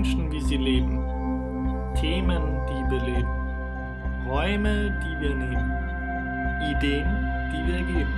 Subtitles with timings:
[0.00, 0.98] Menschen, wie sie leben.
[2.00, 2.40] Themen,
[2.70, 3.28] die beleben.
[4.26, 5.70] Räume, die wir nehmen.
[6.70, 7.06] Ideen,
[7.52, 8.14] die wir geben.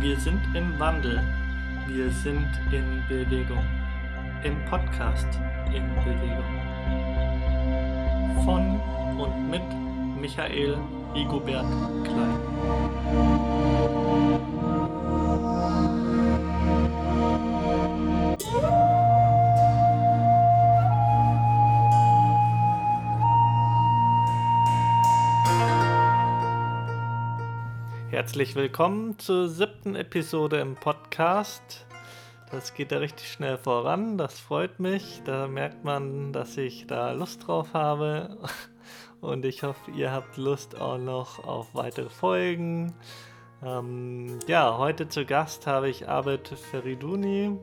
[0.00, 1.22] Wir sind im Wandel.
[1.86, 3.64] Wir sind in Bewegung.
[4.42, 5.28] Im Podcast
[5.72, 6.52] in Bewegung.
[8.44, 8.80] Von
[9.20, 9.62] und mit
[10.20, 10.78] Michael
[11.14, 11.66] Igobert
[12.02, 12.40] Klein.
[28.32, 31.84] Herzlich willkommen zur siebten Episode im Podcast.
[32.50, 35.20] Das geht ja richtig schnell voran, das freut mich.
[35.26, 38.38] Da merkt man, dass ich da Lust drauf habe.
[39.20, 42.94] Und ich hoffe, ihr habt Lust auch noch auf weitere Folgen.
[43.62, 47.58] Ähm, ja, heute zu Gast habe ich Abed Feriduni.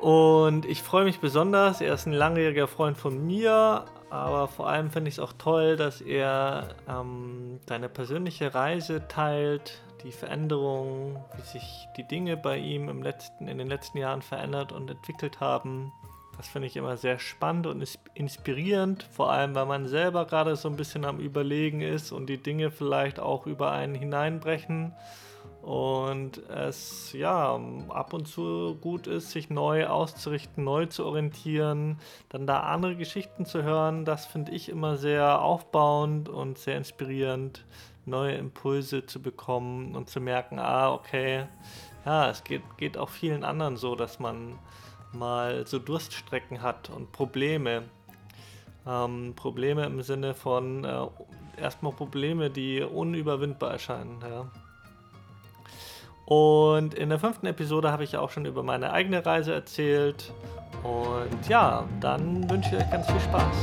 [0.00, 1.80] Und ich freue mich besonders.
[1.80, 5.76] Er ist ein langjähriger Freund von mir, aber vor allem finde ich es auch toll,
[5.76, 12.88] dass er ähm, deine persönliche Reise teilt, die Veränderungen, wie sich die Dinge bei ihm
[12.88, 15.92] im letzten, in den letzten Jahren verändert und entwickelt haben.
[16.36, 20.68] Das finde ich immer sehr spannend und inspirierend, vor allem weil man selber gerade so
[20.68, 24.94] ein bisschen am Überlegen ist und die Dinge vielleicht auch über einen hineinbrechen
[25.62, 31.98] und es ja ab und zu gut ist, sich neu auszurichten, neu zu orientieren,
[32.30, 37.64] dann da andere Geschichten zu hören, das finde ich immer sehr aufbauend und sehr inspirierend,
[38.06, 41.46] neue Impulse zu bekommen und zu merken, ah, okay,
[42.06, 44.58] ja, es geht, geht auch vielen anderen so, dass man
[45.12, 47.84] mal so Durststrecken hat und Probleme.
[48.86, 51.06] Ähm, Probleme im Sinne von äh,
[51.58, 54.18] erstmal Probleme, die unüberwindbar erscheinen.
[54.22, 54.50] Ja.
[56.30, 60.32] Und in der fünften Episode habe ich auch schon über meine eigene Reise erzählt.
[60.84, 63.56] Und ja, dann wünsche ich euch ganz viel Spaß.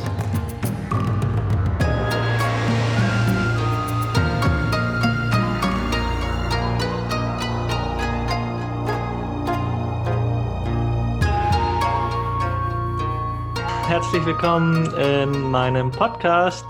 [13.87, 16.65] Herzlich willkommen in meinem Podcast.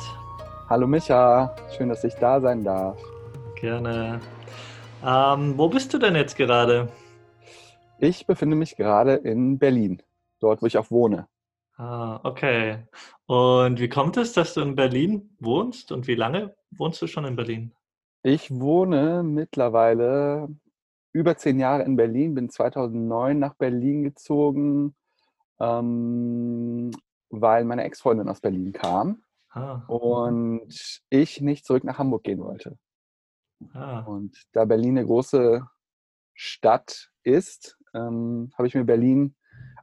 [0.69, 2.99] Hallo Micha, schön, dass ich da sein darf.
[3.55, 4.21] Gerne.
[5.05, 6.89] Ähm, wo bist du denn jetzt gerade?
[7.99, 10.01] Ich befinde mich gerade in Berlin,
[10.39, 11.27] dort, wo ich auch wohne.
[11.77, 12.79] Ah, okay.
[13.27, 17.25] Und wie kommt es, dass du in Berlin wohnst und wie lange wohnst du schon
[17.25, 17.71] in Berlin?
[18.23, 20.49] Ich wohne mittlerweile
[21.13, 24.95] über zehn Jahre in Berlin, bin 2009 nach Berlin gezogen,
[25.59, 26.91] ähm,
[27.29, 29.83] weil meine Ex-Freundin aus Berlin kam ah.
[29.87, 32.77] und ich nicht zurück nach Hamburg gehen wollte.
[33.73, 34.01] Ah.
[34.01, 35.65] Und da Berlin eine große
[36.33, 39.35] Stadt ist, ähm, habe ich mir Berlin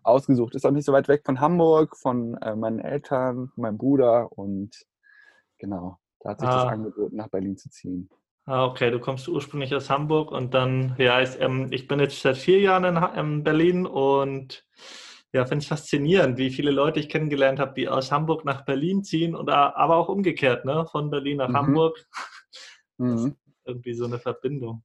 [0.03, 0.55] ausgesucht.
[0.55, 4.71] Ist auch nicht so weit weg von Hamburg, von äh, meinen Eltern, meinem Bruder und
[5.59, 6.65] genau, da hat sich ah.
[6.65, 8.09] das angeboten, nach Berlin zu ziehen.
[8.47, 12.21] Ah, okay, du kommst ursprünglich aus Hamburg und dann, ja, ich, ähm, ich bin jetzt
[12.21, 14.67] seit vier Jahren in, in Berlin und
[15.33, 19.03] ja, finde ich faszinierend, wie viele Leute ich kennengelernt habe, die aus Hamburg nach Berlin
[19.03, 21.57] ziehen und aber auch umgekehrt, ne, von Berlin nach mhm.
[21.57, 22.07] Hamburg.
[22.99, 24.83] Mhm irgendwie so eine Verbindung.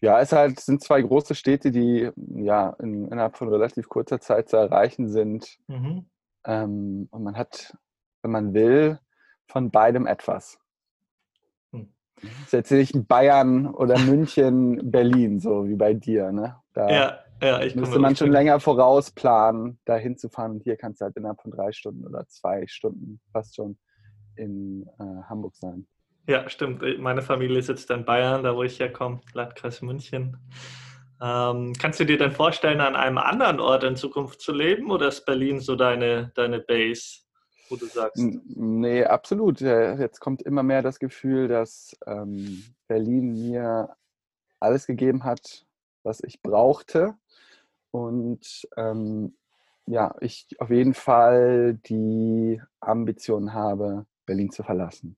[0.00, 4.48] Ja, es halt, sind zwei große Städte, die ja in, innerhalb von relativ kurzer Zeit
[4.48, 5.58] zu erreichen sind.
[5.66, 6.06] Mhm.
[6.44, 7.76] Ähm, und man hat,
[8.22, 9.00] wenn man will,
[9.48, 10.58] von beidem etwas.
[11.72, 11.92] Hm.
[12.20, 16.32] Das ist jetzt nicht Bayern oder München, Berlin, so wie bei dir.
[16.32, 16.56] Ne?
[16.72, 20.52] Da ja, ja, ich müsste man schon länger vorausplanen, da hinzufahren.
[20.52, 23.78] Und hier kannst du halt innerhalb von drei Stunden oder zwei Stunden fast schon
[24.36, 25.86] in äh, Hamburg sein.
[26.26, 26.82] Ja, stimmt.
[26.98, 30.36] Meine Familie sitzt in Bayern, da wo ich herkomme, Landkreis München.
[31.22, 35.08] Ähm, kannst du dir denn vorstellen, an einem anderen Ort in Zukunft zu leben oder
[35.08, 37.20] ist Berlin so deine, deine Base,
[37.70, 38.22] wo du sagst?
[38.44, 39.60] Nee, absolut.
[39.60, 43.96] Jetzt kommt immer mehr das Gefühl, dass ähm, Berlin mir
[44.60, 45.64] alles gegeben hat,
[46.02, 47.14] was ich brauchte.
[47.92, 49.36] Und ähm,
[49.86, 55.16] ja, ich auf jeden Fall die Ambition habe, Berlin zu verlassen.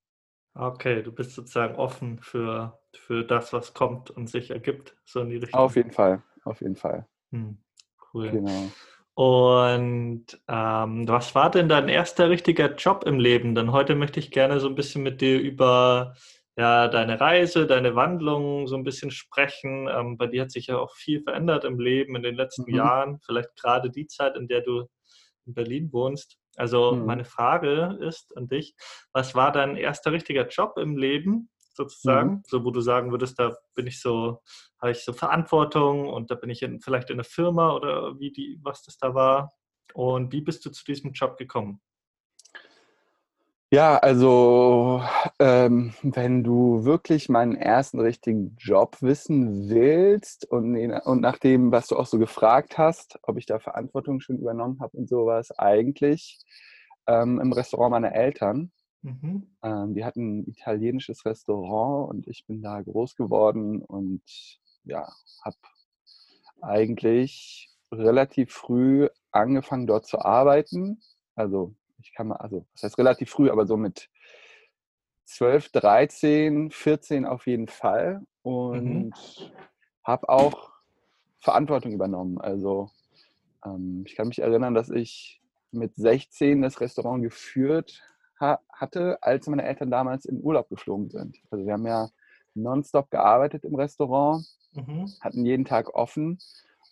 [0.59, 5.31] Okay, du bist sozusagen offen für, für das, was kommt und sich ergibt, so in
[5.31, 5.61] die Richtung.
[5.61, 7.07] Auf jeden Fall, auf jeden Fall.
[7.31, 7.59] Hm,
[8.13, 8.31] cool.
[8.31, 8.69] Genau.
[9.15, 13.55] Und ähm, was war denn dein erster richtiger Job im Leben?
[13.55, 16.15] Denn heute möchte ich gerne so ein bisschen mit dir über
[16.57, 19.89] ja, deine Reise, deine Wandlung so ein bisschen sprechen.
[19.89, 22.75] Ähm, bei dir hat sich ja auch viel verändert im Leben in den letzten mhm.
[22.75, 23.21] Jahren.
[23.25, 24.89] Vielleicht gerade die Zeit, in der du
[25.47, 26.37] in Berlin wohnst.
[26.59, 27.07] Also mhm.
[27.07, 28.75] meine Frage ist an dich,
[29.13, 32.43] was war dein erster richtiger Job im Leben sozusagen, mhm.
[32.47, 34.43] so wo du sagen würdest, da bin ich so,
[34.81, 38.33] habe ich so Verantwortung und da bin ich in, vielleicht in einer Firma oder wie
[38.33, 39.53] die, was das da war?
[39.95, 41.81] Und wie bist du zu diesem Job gekommen?
[43.71, 45.03] Ja, also
[45.39, 50.75] ähm, wenn du wirklich meinen ersten richtigen Job wissen willst und,
[51.05, 54.81] und nach dem, was du auch so gefragt hast, ob ich da Verantwortung schon übernommen
[54.81, 56.39] habe und sowas, eigentlich
[57.07, 58.73] ähm, im Restaurant meiner Eltern.
[59.03, 59.55] Mhm.
[59.63, 64.23] Ähm, die hatten ein italienisches Restaurant und ich bin da groß geworden und
[64.85, 65.07] ja,
[65.45, 65.57] habe
[66.63, 71.03] eigentlich relativ früh angefangen dort zu arbeiten.
[71.35, 74.09] Also ich kann mal, also das heißt relativ früh, aber so mit
[75.25, 78.23] 12, 13, 14 auf jeden Fall.
[78.43, 79.13] Und mhm.
[80.05, 80.71] habe auch
[81.41, 82.41] Verantwortung übernommen.
[82.41, 82.91] Also
[83.65, 85.41] ähm, ich kann mich erinnern, dass ich
[85.71, 88.03] mit 16 das Restaurant geführt
[88.41, 91.39] ha hatte, als meine Eltern damals in Urlaub geflogen sind.
[91.51, 92.09] Also wir haben ja
[92.55, 95.13] nonstop gearbeitet im Restaurant, mhm.
[95.21, 96.39] hatten jeden Tag offen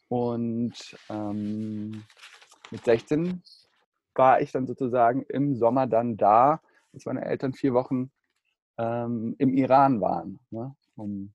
[0.08, 0.74] und
[1.08, 2.04] ähm,
[2.70, 3.42] mit 16
[4.16, 6.60] war ich dann sozusagen im Sommer dann da,
[6.92, 8.10] als meine Eltern vier Wochen
[8.78, 11.32] ähm, im Iran waren, ne, um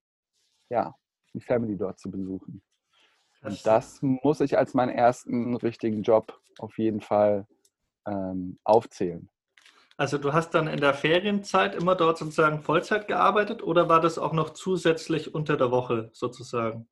[0.69, 0.95] ja,
[1.33, 2.61] die Family dort zu besuchen.
[3.41, 7.47] Und das muss ich als meinen ersten richtigen Job auf jeden Fall
[8.05, 9.29] ähm, aufzählen.
[9.97, 14.17] Also du hast dann in der Ferienzeit immer dort sozusagen Vollzeit gearbeitet oder war das
[14.17, 16.87] auch noch zusätzlich unter der Woche sozusagen?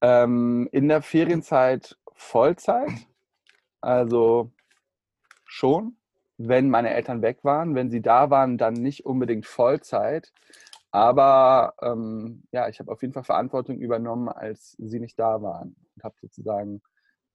[0.00, 2.90] Ähm, in der Ferienzeit Vollzeit.
[3.80, 4.50] Also
[5.56, 5.96] schon,
[6.36, 7.74] wenn meine Eltern weg waren.
[7.74, 10.32] Wenn sie da waren, dann nicht unbedingt Vollzeit.
[10.90, 15.76] Aber ähm, ja, ich habe auf jeden Fall Verantwortung übernommen, als sie nicht da waren
[15.94, 16.82] und habe sozusagen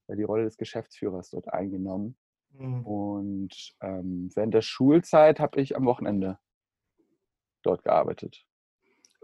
[0.07, 2.17] die Rolle des Geschäftsführers dort eingenommen.
[2.53, 2.85] Mhm.
[2.85, 6.37] Und ähm, während der Schulzeit habe ich am Wochenende
[7.63, 8.43] dort gearbeitet.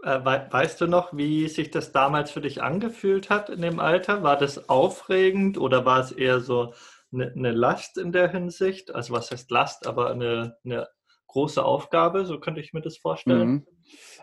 [0.02, 4.22] Äh, weißt du noch, wie sich das damals für dich angefühlt hat in dem Alter?
[4.22, 6.72] War das aufregend oder war es eher so
[7.12, 8.94] eine, eine Last in der Hinsicht?
[8.94, 10.88] Also was heißt Last, aber eine, eine
[11.28, 13.48] große Aufgabe, so könnte ich mir das vorstellen.
[13.48, 13.66] Mhm.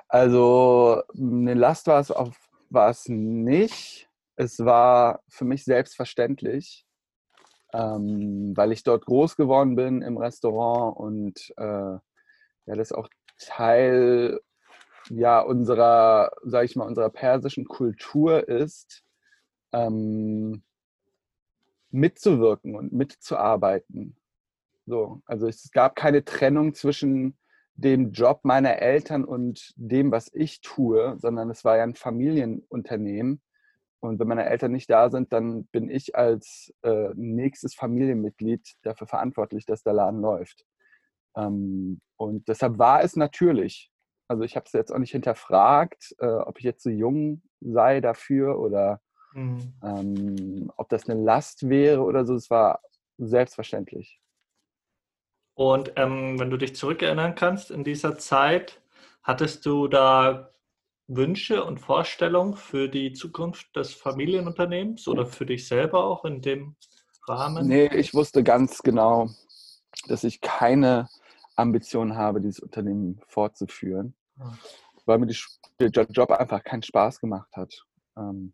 [0.08, 2.36] Also eine Last war es, auf,
[2.70, 4.10] war es nicht.
[4.36, 6.86] Es war für mich selbstverständlich,
[7.74, 11.98] ähm, weil ich dort groß geworden bin im Restaurant und äh,
[12.68, 13.08] ja, das auch
[13.40, 14.40] Teil
[15.10, 19.04] ja, unserer, sage ich mal, unserer persischen Kultur ist,
[19.72, 20.64] ähm,
[21.96, 24.16] mitzuwirken und mitzuarbeiten.
[24.86, 27.38] So, also es gab keine Trennung zwischen
[27.76, 33.42] dem Job meiner Eltern und dem, was ich tue, sondern es war ja ein Familienunternehmen.
[34.00, 39.08] Und wenn meine Eltern nicht da sind, dann bin ich als äh, nächstes Familienmitglied dafür
[39.08, 40.64] verantwortlich, dass der Laden läuft.
[41.36, 43.92] Ähm, und deshalb war es natürlich.
[44.28, 47.42] Also ich habe es jetzt auch nicht hinterfragt, äh, ob ich jetzt zu so jung
[47.62, 49.02] sei dafür oder
[49.36, 49.74] Mhm.
[49.84, 52.80] Ähm, ob das eine Last wäre oder so, es war
[53.18, 54.22] selbstverständlich.
[55.56, 58.82] Und ähm, wenn du dich zurückerinnern kannst, in dieser Zeit,
[59.24, 60.52] hattest du da
[61.08, 66.76] Wünsche und Vorstellungen für die Zukunft des Familienunternehmens oder für dich selber auch in dem
[67.28, 67.68] Rahmen?
[67.68, 69.30] Nee, ich wusste ganz genau,
[70.08, 71.10] dass ich keine
[71.56, 74.54] Ambition habe, dieses Unternehmen fortzuführen, ah.
[75.06, 75.28] weil mir
[75.80, 77.86] der Job einfach keinen Spaß gemacht hat.
[78.18, 78.54] Ähm,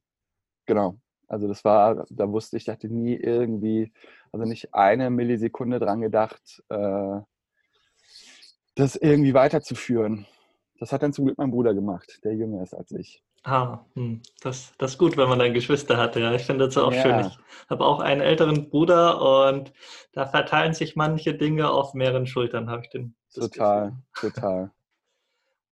[0.71, 0.95] Genau.
[1.28, 3.92] Also das war, da wusste ich, dachte nie irgendwie,
[4.31, 7.19] also nicht eine Millisekunde dran gedacht, äh,
[8.75, 10.28] das irgendwie weiterzuführen.
[10.80, 13.21] Das hat dann zum Glück mein Bruder gemacht, der jünger ist als ich.
[13.44, 14.21] Ah, hm.
[14.40, 16.16] das, das ist gut, wenn man dann Geschwister hat.
[16.16, 17.01] Ja, ich finde das auch ja.
[17.01, 17.31] schön.
[17.31, 19.73] Ich habe auch einen älteren Bruder und
[20.13, 23.13] da verteilen sich manche Dinge auf mehreren Schultern, habe ich den.
[23.33, 24.31] Total, Gefühl.
[24.31, 24.71] total.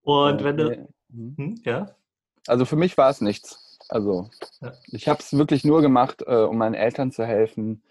[0.02, 1.36] Und äh, wenn du, hm.
[1.38, 1.96] hm, ja.
[2.48, 3.69] Also für mich war es nichts.
[3.90, 4.30] Also
[4.62, 4.74] ja.
[4.88, 7.84] ich habe es wirklich nur gemacht, äh, um meinen Eltern zu helfen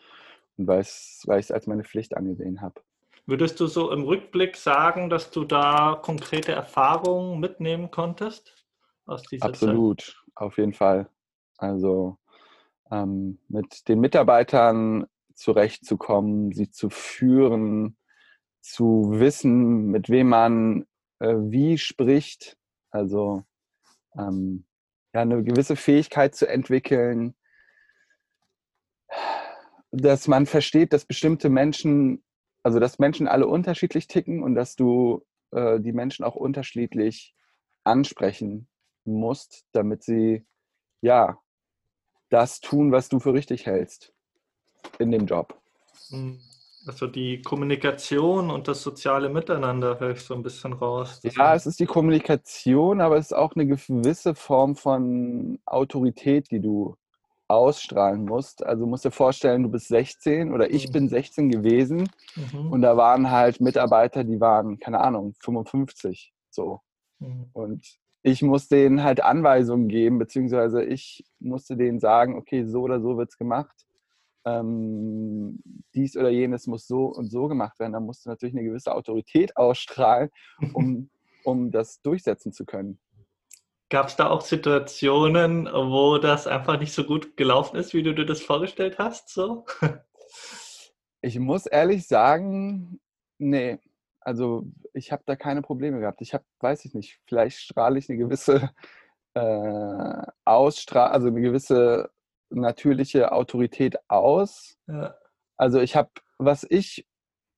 [0.56, 2.80] und weil ich es als meine Pflicht angesehen habe.
[3.26, 8.54] Würdest du so im Rückblick sagen, dass du da konkrete Erfahrungen mitnehmen konntest
[9.04, 10.16] aus dieser Absolut, Zeit?
[10.34, 11.10] auf jeden Fall.
[11.58, 12.16] Also
[12.90, 17.96] ähm, mit den Mitarbeitern zurechtzukommen, sie zu führen,
[18.60, 20.86] zu wissen, mit wem man
[21.18, 22.56] äh, wie spricht.
[22.90, 23.44] Also
[24.16, 24.64] ähm,
[25.14, 27.34] ja, eine gewisse Fähigkeit zu entwickeln,
[29.90, 32.22] dass man versteht, dass bestimmte Menschen,
[32.62, 37.34] also dass Menschen alle unterschiedlich ticken und dass du äh, die Menschen auch unterschiedlich
[37.84, 38.68] ansprechen
[39.04, 40.44] musst, damit sie
[41.00, 41.38] ja
[42.28, 44.12] das tun, was du für richtig hältst
[44.98, 45.58] in dem Job.
[46.10, 46.38] Mhm.
[46.88, 51.20] Also die Kommunikation und das soziale Miteinander höre ich so ein bisschen raus.
[51.22, 56.60] Ja, es ist die Kommunikation, aber es ist auch eine gewisse Form von Autorität, die
[56.60, 56.96] du
[57.46, 58.64] ausstrahlen musst.
[58.64, 60.92] Also musst dir vorstellen, du bist 16 oder ich Mhm.
[60.92, 62.72] bin 16 gewesen Mhm.
[62.72, 66.80] und da waren halt Mitarbeiter, die waren, keine Ahnung, 55 so.
[67.18, 67.50] Mhm.
[67.52, 67.86] Und
[68.22, 73.18] ich musste denen halt Anweisungen geben, beziehungsweise ich musste denen sagen, okay, so oder so
[73.18, 73.74] wird es gemacht.
[74.44, 75.60] Ähm,
[75.94, 77.92] dies oder jenes muss so und so gemacht werden.
[77.92, 80.30] Da musst du natürlich eine gewisse Autorität ausstrahlen,
[80.74, 81.10] um,
[81.44, 82.98] um das durchsetzen zu können.
[83.90, 88.14] Gab es da auch Situationen, wo das einfach nicht so gut gelaufen ist, wie du
[88.14, 89.30] dir das vorgestellt hast?
[89.30, 89.64] So?
[91.20, 93.00] Ich muss ehrlich sagen,
[93.38, 93.78] nee.
[94.20, 96.20] Also ich habe da keine Probleme gehabt.
[96.20, 98.70] Ich habe, weiß ich nicht, vielleicht strahle ich eine gewisse
[99.34, 102.10] äh, Ausstrahlung, also eine gewisse
[102.50, 104.76] natürliche Autorität aus.
[104.86, 105.14] Ja.
[105.56, 107.06] Also ich habe, was ich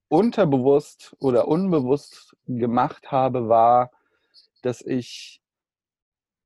[0.09, 3.91] unterbewusst oder unbewusst gemacht habe, war,
[4.63, 5.41] dass ich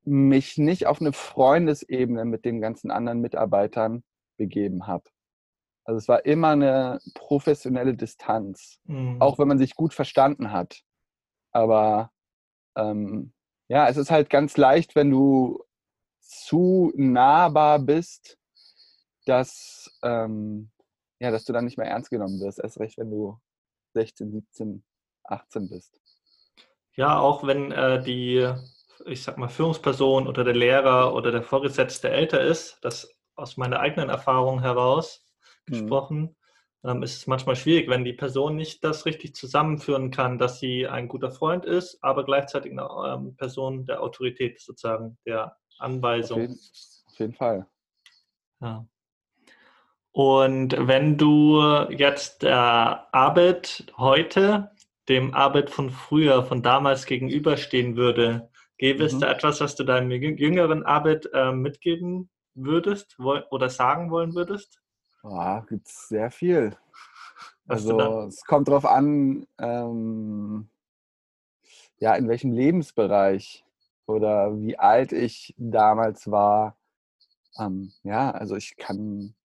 [0.03, 4.03] mich nicht auf eine Freundesebene mit den ganzen anderen Mitarbeitern
[4.37, 5.05] begeben habe.
[5.83, 9.21] Also es war immer eine professionelle Distanz, Mhm.
[9.21, 10.81] auch wenn man sich gut verstanden hat.
[11.51, 12.11] Aber
[12.75, 13.33] ähm,
[13.67, 15.63] ja, es ist halt ganz leicht, wenn du
[16.27, 18.37] zu nahbar bist,
[19.25, 20.71] dass, ähm,
[21.19, 22.59] ja, dass du dann nicht mehr ernst genommen wirst.
[22.59, 23.39] Erst recht, wenn du
[23.93, 24.83] 16, 17,
[25.23, 25.99] 18 bist.
[26.95, 28.47] Ja, auch wenn äh, die,
[29.05, 33.79] ich sag mal, Führungsperson oder der Lehrer oder der Vorgesetzte älter ist, das aus meiner
[33.79, 35.21] eigenen Erfahrung heraus
[35.67, 35.73] Mhm.
[35.73, 36.35] gesprochen,
[36.85, 40.87] ähm, ist es manchmal schwierig, wenn die Person nicht das richtig zusammenführen kann, dass sie
[40.87, 46.41] ein guter Freund ist, aber gleichzeitig eine ähm, Person der Autorität sozusagen, der Auf Anweisung.
[46.41, 46.59] jeden,
[47.07, 47.67] auf jeden Fall.
[48.61, 48.85] Ja.
[50.11, 54.71] Und wenn du jetzt der Arbeit heute
[55.09, 59.19] dem Arbeit von früher, von damals gegenüberstehen würde, gäbe es Mhm.
[59.19, 64.81] da etwas, was du deinem jüng- jüngeren Arbeit äh, mitgeben würdest oder sagen wollen würdest?
[65.21, 66.77] Oh, gibt es sehr viel.
[67.65, 70.69] Was Also es kommt darauf an, ähm,
[71.97, 73.64] ja, in welchem Lebensbereich
[74.07, 76.77] oder wie alt ich damals war.
[77.59, 79.35] Ähm, ja, also ich kann,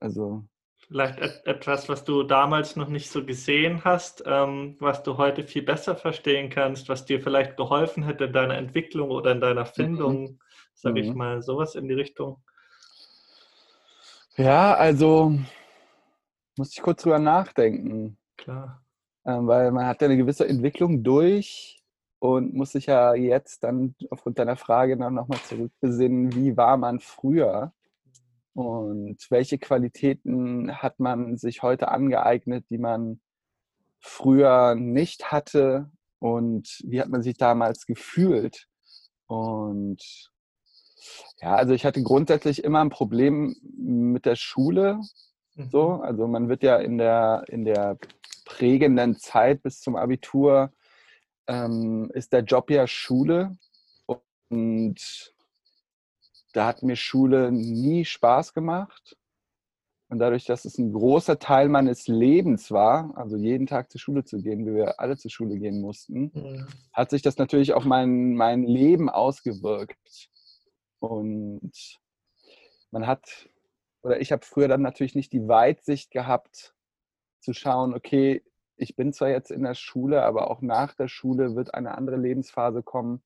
[0.00, 0.44] also
[0.88, 5.44] Vielleicht et etwas, was du damals noch nicht so gesehen hast, ähm, was du heute
[5.44, 9.66] viel besser verstehen kannst, was dir vielleicht geholfen hätte in deiner Entwicklung oder in deiner
[9.66, 10.40] Findung,
[10.74, 11.18] sage ich Mhm.
[11.18, 12.42] mal, sowas in die Richtung.
[14.36, 15.38] ja, also
[16.56, 18.16] muss ich kurz drüber nachdenken.
[18.36, 18.84] Klar.
[19.24, 21.79] Ähm, weil man hat ja eine gewisse Entwicklung durch
[22.20, 27.00] und muss sich ja jetzt dann aufgrund deiner Frage dann nochmal zurückbesinnen, wie war man
[27.00, 27.72] früher
[28.54, 33.20] und welche Qualitäten hat man sich heute angeeignet, die man
[33.98, 38.68] früher nicht hatte und wie hat man sich damals gefühlt.
[39.26, 40.30] Und
[41.40, 45.00] ja, also ich hatte grundsätzlich immer ein Problem mit der Schule,
[45.60, 45.70] Mhm.
[45.70, 47.98] so, also man wird ja in der, in der
[48.44, 50.72] prägenden Zeit bis zum Abitur,
[51.50, 53.58] ähm, ist der Job ja Schule.
[54.48, 55.34] Und
[56.52, 59.16] da hat mir Schule nie Spaß gemacht.
[60.08, 64.24] Und dadurch, dass es ein großer Teil meines Lebens war, also jeden Tag zur Schule
[64.24, 66.66] zu gehen, wie wir alle zur Schule gehen mussten, Mhm.
[66.92, 70.28] hat sich das natürlich auf mein, mein Leben ausgewirkt.
[70.98, 71.72] Und
[72.90, 73.48] man hat,
[74.02, 76.74] oder ich habe früher dann natürlich nicht die Weitsicht gehabt,
[77.40, 78.42] zu schauen, okay,
[78.80, 82.16] ich bin zwar jetzt in der Schule, aber auch nach der Schule wird eine andere
[82.16, 83.22] Lebensphase kommen.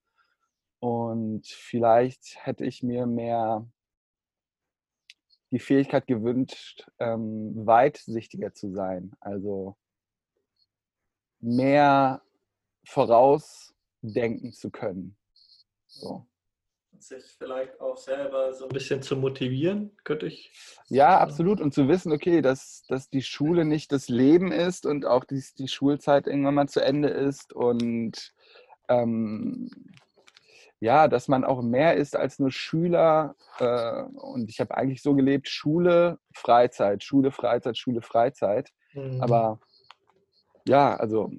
[0.80, 3.64] Und vielleicht hätte ich mir mehr
[5.52, 9.12] die Fähigkeit gewünscht, ähm, weitsichtiger zu sein.
[9.20, 9.76] Also
[11.38, 12.20] mehr
[12.84, 15.16] vorausdenken zu können.
[15.86, 16.26] So.
[17.06, 20.52] Sich vielleicht auch selber so ein bisschen zu motivieren, könnte ich.
[20.88, 21.60] Ja, absolut.
[21.60, 25.44] Und zu wissen, okay, dass, dass die Schule nicht das Leben ist und auch die,
[25.58, 28.32] die Schulzeit irgendwann mal zu Ende ist und
[28.88, 29.70] ähm,
[30.80, 33.36] ja, dass man auch mehr ist als nur Schüler.
[33.58, 38.70] Äh, und ich habe eigentlich so gelebt, Schule, Freizeit, Schule, Freizeit, Schule, Freizeit.
[38.94, 39.20] Mhm.
[39.20, 39.60] Aber
[40.66, 41.30] ja, also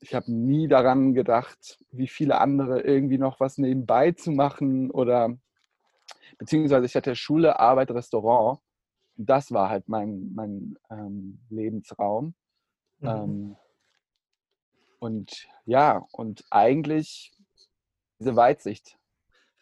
[0.00, 5.36] ich habe nie daran gedacht, wie viele andere irgendwie noch was nebenbei zu machen oder
[6.38, 8.60] beziehungsweise ich hatte Schule, Arbeit, Restaurant.
[9.16, 12.34] Das war halt mein, mein ähm, Lebensraum.
[13.00, 13.08] Mhm.
[13.08, 13.56] Ähm,
[15.00, 17.32] und ja, und eigentlich
[18.18, 18.98] diese Weitsicht.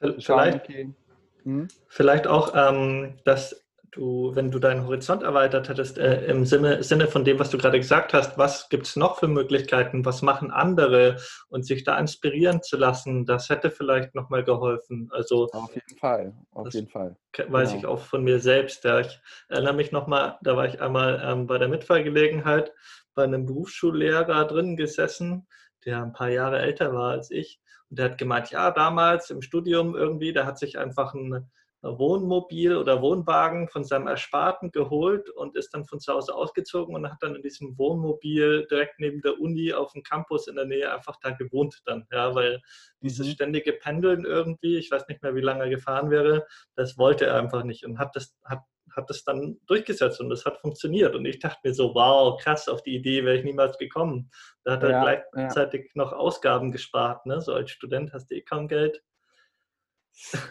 [0.00, 0.94] Schauen, vielleicht, okay,
[1.42, 3.65] hm, vielleicht auch, ähm, dass
[3.96, 7.58] du, wenn du deinen Horizont erweitert hättest, äh, im Sinne, Sinne von dem, was du
[7.58, 11.16] gerade gesagt hast, was gibt es noch für Möglichkeiten, was machen andere
[11.48, 15.08] und sich da inspirieren zu lassen, das hätte vielleicht nochmal geholfen.
[15.12, 17.16] Also auf jeden Fall, auf jeden Fall.
[17.48, 17.80] Weiß genau.
[17.80, 18.84] ich auch von mir selbst.
[18.84, 22.72] Ja, ich erinnere mich nochmal, da war ich einmal ähm, bei der Mitfahrgelegenheit
[23.14, 25.46] bei einem Berufsschullehrer drin gesessen,
[25.84, 27.60] der ein paar Jahre älter war als ich.
[27.88, 31.50] Und der hat gemeint, ja, damals im Studium irgendwie, der hat sich einfach ein
[31.82, 37.08] Wohnmobil oder Wohnwagen von seinem Ersparten geholt und ist dann von zu Hause ausgezogen und
[37.10, 40.92] hat dann in diesem Wohnmobil direkt neben der Uni auf dem Campus in der Nähe
[40.92, 42.60] einfach da gewohnt dann, ja, weil
[43.00, 43.32] dieses mhm.
[43.32, 47.36] ständige Pendeln irgendwie, ich weiß nicht mehr, wie lange er gefahren wäre, das wollte er
[47.36, 48.60] einfach nicht und hat das, hat,
[48.94, 52.68] hat das dann durchgesetzt und das hat funktioniert und ich dachte mir so, wow, krass,
[52.68, 54.30] auf die Idee wäre ich niemals gekommen.
[54.64, 56.02] Da hat er ja, gleichzeitig ja.
[56.02, 57.40] noch Ausgaben gespart, ne?
[57.40, 59.02] so als Student hast du eh kaum Geld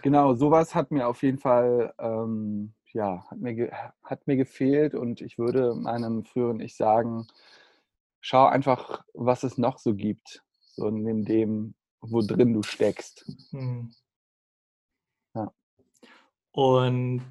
[0.02, 3.72] Genau, sowas hat mir auf jeden Fall, ähm, ja, hat mir,
[4.04, 7.28] hat mir gefehlt und ich würde meinem früheren Ich sagen,
[8.22, 10.44] schau einfach, was es noch so gibt,
[10.76, 13.26] so in dem, wo drin du steckst.
[13.52, 13.92] Hm.
[15.34, 15.52] Ja.
[16.52, 17.26] Und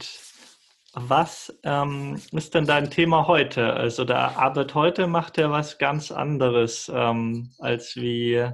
[0.93, 3.73] was ähm, ist denn dein Thema heute?
[3.73, 8.47] Also der Arbeit heute macht ja was ganz anderes ähm, als wie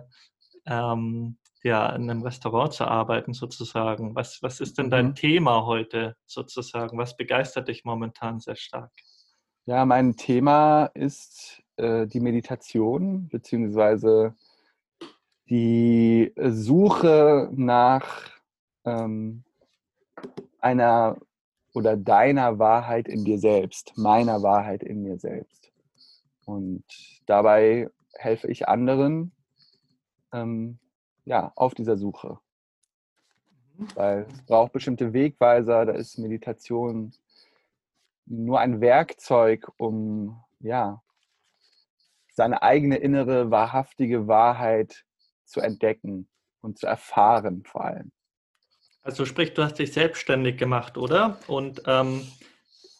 [0.67, 4.15] ähm, ja, in einem Restaurant zu arbeiten sozusagen.
[4.15, 5.15] Was, was ist denn dein mhm.
[5.15, 6.97] Thema heute sozusagen?
[6.99, 8.93] Was begeistert dich momentan sehr stark?
[9.67, 14.35] Ja, mein Thema ist äh, die Meditation beziehungsweise
[15.49, 18.31] die Suche nach
[18.85, 19.45] ähm,
[20.61, 21.17] einer
[21.75, 25.73] oder deiner Wahrheit in dir selbst, meiner Wahrheit in mir selbst.
[26.45, 26.85] Und
[27.27, 29.33] dabei helfe ich anderen,
[30.33, 30.79] ähm,
[31.31, 32.41] ja, auf dieser Suche.
[33.77, 33.89] Mhm.
[33.95, 37.13] Weil es braucht bestimmte Wegweiser, da ist Meditation
[38.27, 41.01] nur ein Werkzeug, um ja,
[42.33, 45.05] seine eigene innere, wahrhaftige Wahrheit
[45.45, 46.29] zu entdecken
[46.63, 48.11] und zu erfahren vor allem.
[49.03, 51.39] Also sprich, du hast dich selbstständig gemacht, oder?
[51.47, 52.27] Und ähm,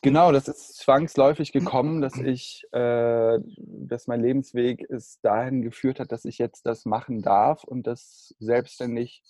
[0.03, 6.11] Genau, das ist zwangsläufig gekommen, dass ich, äh, dass mein Lebensweg es dahin geführt hat,
[6.11, 9.23] dass ich jetzt das machen darf und das selbstständig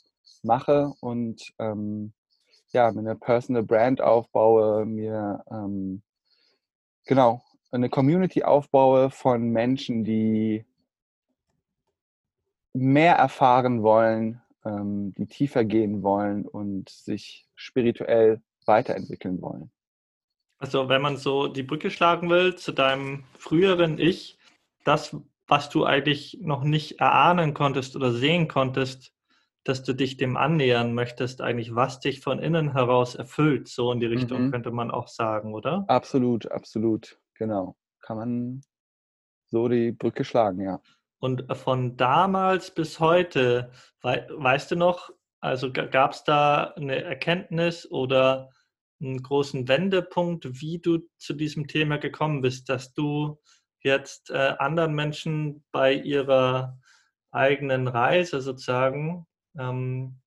[0.44, 2.12] mache und ähm,
[2.72, 6.02] ja, mir eine Personal Brand aufbaue, mir ähm,
[7.04, 10.64] genau eine Community aufbaue von Menschen, die
[12.72, 19.72] mehr erfahren wollen, ähm, die tiefer gehen wollen und sich spirituell weiterentwickeln wollen.
[20.60, 24.38] Also wenn man so die Brücke schlagen will zu deinem früheren Ich,
[24.84, 25.16] das,
[25.48, 29.14] was du eigentlich noch nicht erahnen konntest oder sehen konntest,
[29.64, 34.00] dass du dich dem annähern möchtest, eigentlich was dich von innen heraus erfüllt, so in
[34.00, 34.50] die Richtung mhm.
[34.50, 35.84] könnte man auch sagen, oder?
[35.88, 37.76] Absolut, absolut, genau.
[38.00, 38.60] Kann man
[39.48, 40.80] so die Brücke schlagen, ja.
[41.20, 43.70] Und von damals bis heute,
[44.02, 48.50] weißt du noch, also gab es da eine Erkenntnis oder
[49.00, 53.38] einen großen Wendepunkt, wie du zu diesem Thema gekommen bist, dass du
[53.82, 56.78] jetzt äh, anderen Menschen bei ihrer
[57.30, 59.26] eigenen Reise sozusagen
[59.58, 60.20] ähm,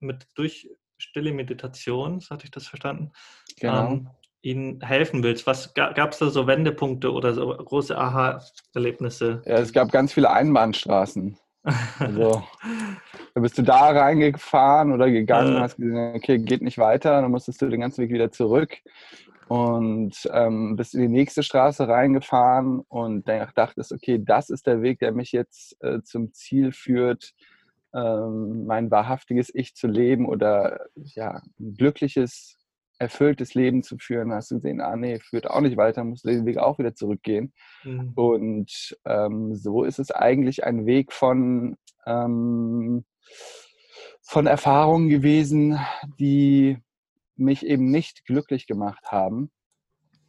[0.00, 3.12] mit durch stille Meditation, so hatte ich das verstanden,
[3.60, 3.90] genau.
[3.90, 4.10] ähm,
[4.42, 5.46] ihnen helfen willst.
[5.46, 9.42] Was gab es da so Wendepunkte oder so große Aha-Erlebnisse?
[9.44, 11.36] Ja, es gab ganz viele Einbahnstraßen.
[11.98, 12.44] Also,
[13.36, 15.60] da bist du da reingefahren oder gegangen, äh.
[15.60, 18.78] hast gesehen, okay, geht nicht weiter, dann musstest du den ganzen Weg wieder zurück
[19.48, 25.00] und ähm, bist in die nächste Straße reingefahren und dachtest, okay, das ist der Weg,
[25.00, 27.34] der mich jetzt äh, zum Ziel führt,
[27.94, 32.56] ähm, mein wahrhaftiges Ich zu leben oder ja, ein glückliches
[32.98, 36.30] erfülltes Leben zu führen, hast du gesehen, ah nee, führt auch nicht weiter, musst du
[36.30, 37.52] den Weg auch wieder zurückgehen.
[37.84, 38.12] Mhm.
[38.14, 43.04] Und ähm, so ist es eigentlich ein Weg von, ähm,
[44.22, 45.78] von Erfahrungen gewesen,
[46.18, 46.78] die
[47.36, 49.50] mich eben nicht glücklich gemacht haben,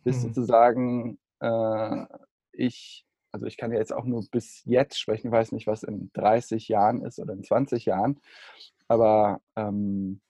[0.04, 0.22] bis mhm.
[0.22, 2.06] sozusagen äh,
[2.52, 5.84] ich, also ich kann ja jetzt auch nur bis jetzt sprechen, ich weiß nicht, was
[5.84, 8.20] in 30 Jahren ist oder in 20 Jahren,
[8.88, 10.22] aber ähm,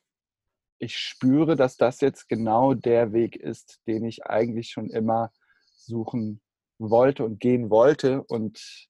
[0.79, 5.31] ich spüre, dass das jetzt genau der Weg ist, den ich eigentlich schon immer
[5.75, 6.41] suchen
[6.77, 8.23] wollte und gehen wollte.
[8.23, 8.87] Und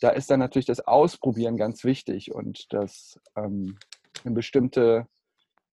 [0.00, 3.78] da ist dann natürlich das Ausprobieren ganz wichtig und das ähm,
[4.24, 5.06] in bestimmte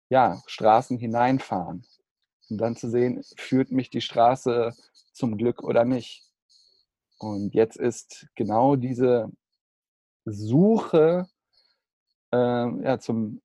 [0.09, 1.85] ja, Straßen hineinfahren.
[2.49, 4.73] Und dann zu sehen, führt mich die Straße
[5.13, 6.23] zum Glück oder nicht.
[7.17, 9.31] Und jetzt ist genau diese
[10.25, 11.27] Suche
[12.31, 12.37] äh,
[12.83, 13.41] ja, zum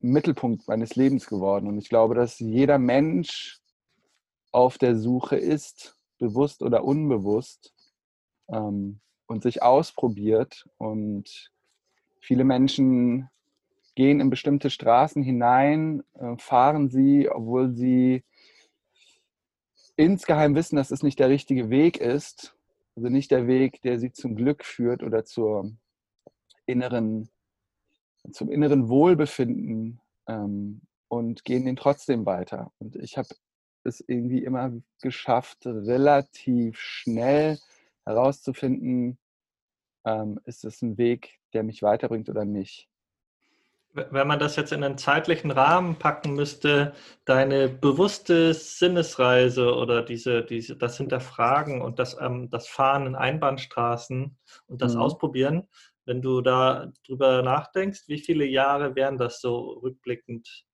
[0.00, 1.66] Mittelpunkt meines Lebens geworden.
[1.66, 3.60] Und ich glaube, dass jeder Mensch
[4.52, 7.74] auf der Suche ist, bewusst oder unbewusst,
[8.48, 10.68] ähm, und sich ausprobiert.
[10.78, 11.50] Und
[12.20, 13.28] viele Menschen
[13.94, 18.24] gehen in bestimmte Straßen hinein, äh, fahren sie, obwohl sie
[19.96, 22.56] insgeheim wissen, dass es nicht der richtige Weg ist.
[22.96, 25.72] Also nicht der Weg, der sie zum Glück führt oder zur
[26.66, 27.28] inneren,
[28.32, 32.72] zum inneren Wohlbefinden ähm, und gehen den trotzdem weiter.
[32.78, 33.28] Und ich habe
[33.82, 37.58] es irgendwie immer geschafft, relativ schnell
[38.04, 39.18] herauszufinden,
[40.04, 42.88] ähm, ist es ein Weg, der mich weiterbringt oder nicht.
[43.92, 50.42] Wenn man das jetzt in einen zeitlichen Rahmen packen müsste, deine bewusste Sinnesreise oder diese,
[50.42, 54.36] diese, das Hinterfragen und das, ähm, das Fahren in Einbahnstraßen
[54.66, 55.00] und das mhm.
[55.00, 55.68] Ausprobieren,
[56.06, 60.64] wenn du da drüber nachdenkst, wie viele Jahre wären das so rückblickend?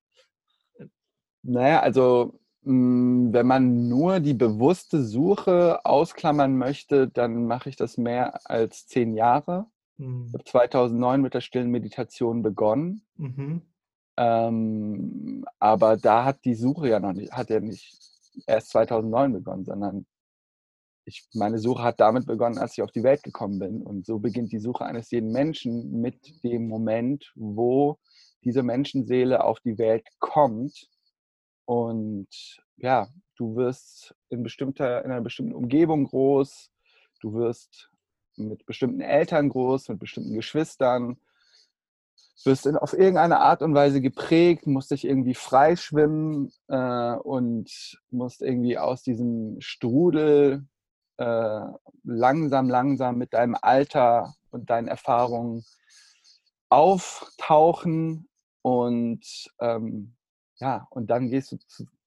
[1.43, 8.39] Naja, also wenn man nur die bewusste Suche ausklammern möchte, dann mache ich das mehr
[8.49, 9.67] als zehn Jahre.
[9.97, 10.27] Mhm.
[10.29, 13.03] Ich habe 2009 mit der stillen Meditation begonnen.
[13.17, 13.63] Mhm.
[14.17, 17.99] Ähm, aber da hat die Suche ja noch nicht, hat ja nicht
[18.47, 20.07] erst 2009 begonnen, sondern
[21.07, 23.83] ich, meine Suche hat damit begonnen, als ich auf die Welt gekommen bin.
[23.83, 27.99] Und so beginnt die Suche eines jeden Menschen mit dem Moment, wo
[28.45, 30.89] diese Menschenseele auf die Welt kommt
[31.71, 32.27] und
[32.79, 33.07] ja,
[33.37, 36.69] du wirst in, bestimmter, in einer bestimmten Umgebung groß,
[37.21, 37.93] du wirst
[38.35, 41.17] mit bestimmten Eltern groß, mit bestimmten Geschwistern,
[42.45, 48.43] wirst in, auf irgendeine Art und Weise geprägt, musst dich irgendwie freischwimmen äh, und musst
[48.43, 50.67] irgendwie aus diesem Strudel
[51.19, 51.61] äh,
[52.03, 55.65] langsam, langsam mit deinem Alter und deinen Erfahrungen
[56.69, 58.29] auftauchen
[58.63, 59.25] und
[59.61, 60.17] ähm,
[60.61, 61.59] ja, und dann gehst du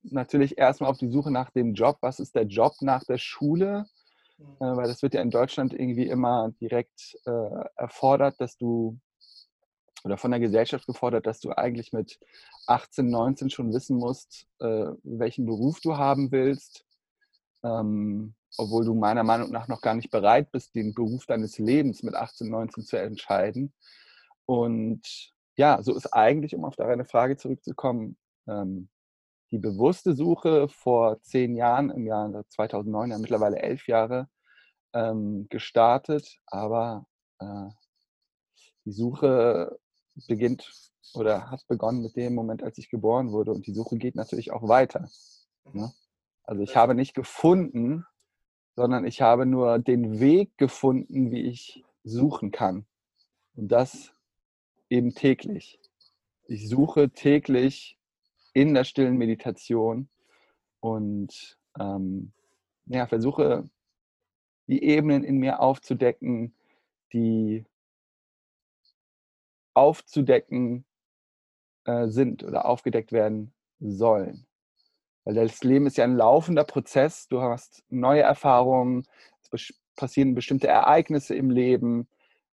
[0.04, 1.98] natürlich erstmal auf die Suche nach dem Job.
[2.02, 3.86] Was ist der Job nach der Schule?
[4.38, 4.56] Mhm.
[4.60, 9.00] Äh, weil das wird ja in Deutschland irgendwie immer direkt äh, erfordert, dass du
[10.04, 12.20] oder von der Gesellschaft gefordert, dass du eigentlich mit
[12.68, 16.86] 18, 19 schon wissen musst, äh, welchen Beruf du haben willst.
[17.64, 22.04] Ähm, obwohl du meiner Meinung nach noch gar nicht bereit bist, den Beruf deines Lebens
[22.04, 23.74] mit 18, 19 zu entscheiden.
[24.46, 28.90] Und ja, so ist eigentlich, um auf deine Frage zurückzukommen, ähm,
[29.52, 34.28] die bewusste Suche vor zehn Jahren, im Jahr 2009, ja mittlerweile elf Jahre,
[34.94, 36.40] ähm, gestartet.
[36.48, 37.06] Aber
[37.40, 37.70] äh,
[38.86, 39.80] die Suche
[40.28, 40.72] beginnt
[41.14, 43.52] oder hat begonnen mit dem Moment, als ich geboren wurde.
[43.52, 45.08] Und die Suche geht natürlich auch weiter.
[45.72, 45.92] Ne?
[46.44, 48.06] Also ich habe nicht gefunden,
[48.76, 52.86] sondern ich habe nur den Weg gefunden, wie ich suchen kann.
[53.56, 54.14] Und das
[54.90, 55.80] eben täglich.
[56.46, 57.98] Ich suche täglich
[58.54, 60.10] in der stillen Meditation
[60.80, 62.34] und ähm,
[62.86, 63.70] ja, versuche
[64.68, 66.56] die Ebenen in mir aufzudecken,
[67.12, 67.66] die
[69.74, 70.86] aufzudecken
[71.86, 74.46] äh, sind oder aufgedeckt werden sollen.
[75.26, 77.28] Weil das Leben ist ja ein laufender Prozess.
[77.28, 79.06] Du hast neue Erfahrungen,
[79.42, 82.08] es passieren bestimmte Ereignisse im Leben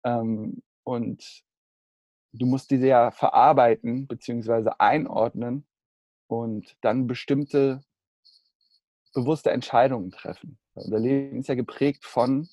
[0.05, 1.45] ähm, und
[2.33, 4.71] du musst diese ja verarbeiten bzw.
[4.79, 5.67] einordnen
[6.27, 7.85] und dann bestimmte
[9.15, 10.59] bewusste Entscheidungen treffen.
[10.75, 12.49] Unser Leben ist ja geprägt von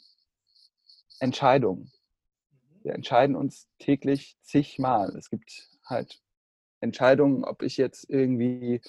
[1.20, 1.92] Entscheidungen.
[2.52, 2.84] Mhm.
[2.84, 5.16] Wir entscheiden uns täglich zigmal.
[5.18, 6.22] Es gibt halt
[6.80, 8.82] Entscheidungen, ob ich jetzt irgendwie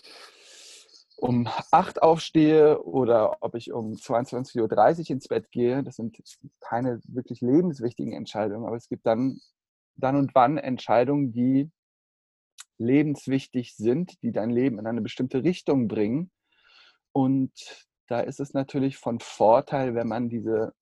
[1.17, 5.83] um 8 aufstehe oder ob ich um 22.30 Uhr ins Bett gehe.
[5.83, 6.19] Das sind
[6.61, 9.41] keine wirklich lebenswichtigen Entscheidungen, aber es gibt dann,
[9.95, 11.71] dann und wann Entscheidungen, die
[12.79, 16.31] lebenswichtig sind, die dein Leben in eine bestimmte Richtung bringen.
[17.13, 17.53] Und
[18.09, 20.75] da ist es natürlich von Vorteil, wenn man diese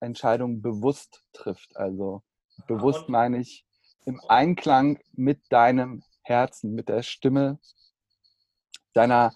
[0.00, 1.76] Entscheidung bewusst trifft.
[1.76, 2.22] Also
[2.66, 3.64] bewusst meine ich
[4.04, 7.58] im Einklang mit deinem Herzen, mit der Stimme
[8.94, 9.32] deiner,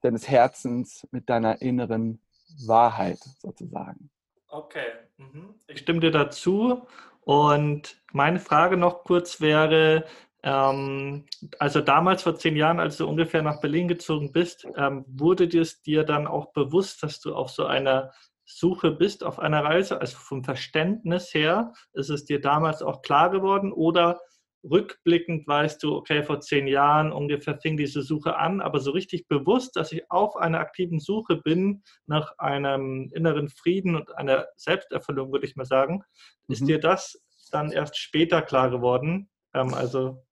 [0.00, 2.20] deines Herzens, mit deiner inneren
[2.66, 4.10] Wahrheit sozusagen.
[4.48, 5.54] Okay, mhm.
[5.66, 6.86] ich stimme dir dazu.
[7.20, 10.06] Und meine Frage noch kurz wäre,
[10.46, 11.24] ähm,
[11.58, 15.66] also damals vor zehn Jahren, als du ungefähr nach Berlin gezogen bist, ähm, wurde dir
[15.84, 18.12] dir dann auch bewusst, dass du auf so einer
[18.44, 20.00] Suche bist, auf einer Reise?
[20.00, 24.20] Also vom Verständnis her, ist es dir damals auch klar geworden oder
[24.62, 29.26] rückblickend weißt du, okay, vor zehn Jahren ungefähr fing diese Suche an, aber so richtig
[29.26, 35.32] bewusst, dass ich auf einer aktiven Suche bin nach einem inneren Frieden und einer Selbsterfüllung,
[35.32, 36.04] würde ich mal sagen,
[36.46, 36.52] mhm.
[36.52, 39.28] ist dir das dann erst später klar geworden?
[39.54, 40.25] Ähm, also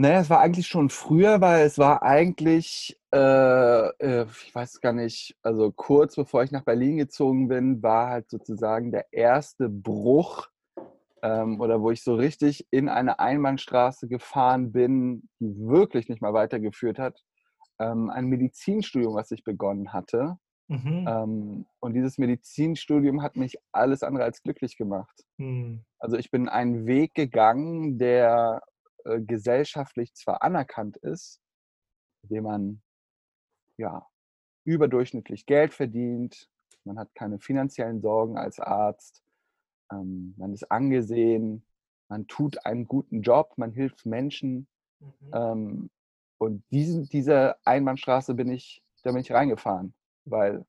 [0.00, 4.92] naja, es war eigentlich schon früher, weil es war eigentlich äh, äh, ich weiß gar
[4.92, 10.48] nicht, also kurz bevor ich nach Berlin gezogen bin, war halt sozusagen der erste Bruch
[11.22, 16.32] ähm, oder wo ich so richtig in eine Einbahnstraße gefahren bin, die wirklich nicht mal
[16.32, 17.20] weitergeführt hat.
[17.78, 20.38] Ähm, ein Medizinstudium, was ich begonnen hatte.
[20.68, 21.06] Mhm.
[21.08, 25.24] Ähm, und dieses Medizinstudium hat mich alles andere als glücklich gemacht.
[25.36, 25.84] Mhm.
[25.98, 28.62] Also ich bin einen Weg gegangen, der
[29.04, 31.40] äh, gesellschaftlich zwar anerkannt ist,
[32.22, 32.82] indem man
[33.76, 34.06] ja
[34.64, 36.48] überdurchschnittlich Geld verdient,
[36.84, 39.22] man hat keine finanziellen Sorgen als Arzt,
[39.92, 41.64] ähm, man ist angesehen,
[42.08, 44.66] man tut einen guten Job, man hilft Menschen.
[44.98, 45.30] Mhm.
[45.32, 45.90] Ähm,
[46.38, 50.66] und diesen, diese Einbahnstraße bin ich, da bin ich reingefahren, weil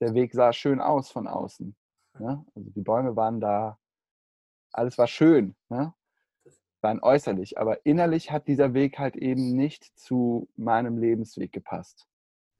[0.00, 1.76] der Weg sah schön aus von außen.
[2.18, 2.44] Ne?
[2.54, 3.78] Also die Bäume waren da,
[4.72, 5.94] alles war schön, ne?
[6.82, 7.58] Rein äußerlich.
[7.58, 12.06] Aber innerlich hat dieser Weg halt eben nicht zu meinem Lebensweg gepasst.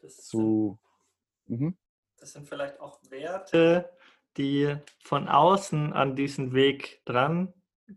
[0.00, 0.78] Das zu,
[1.46, 1.76] sind, mhm.
[2.18, 3.90] das sind vielleicht auch Werte,
[4.36, 7.52] die von außen an diesen Weg dran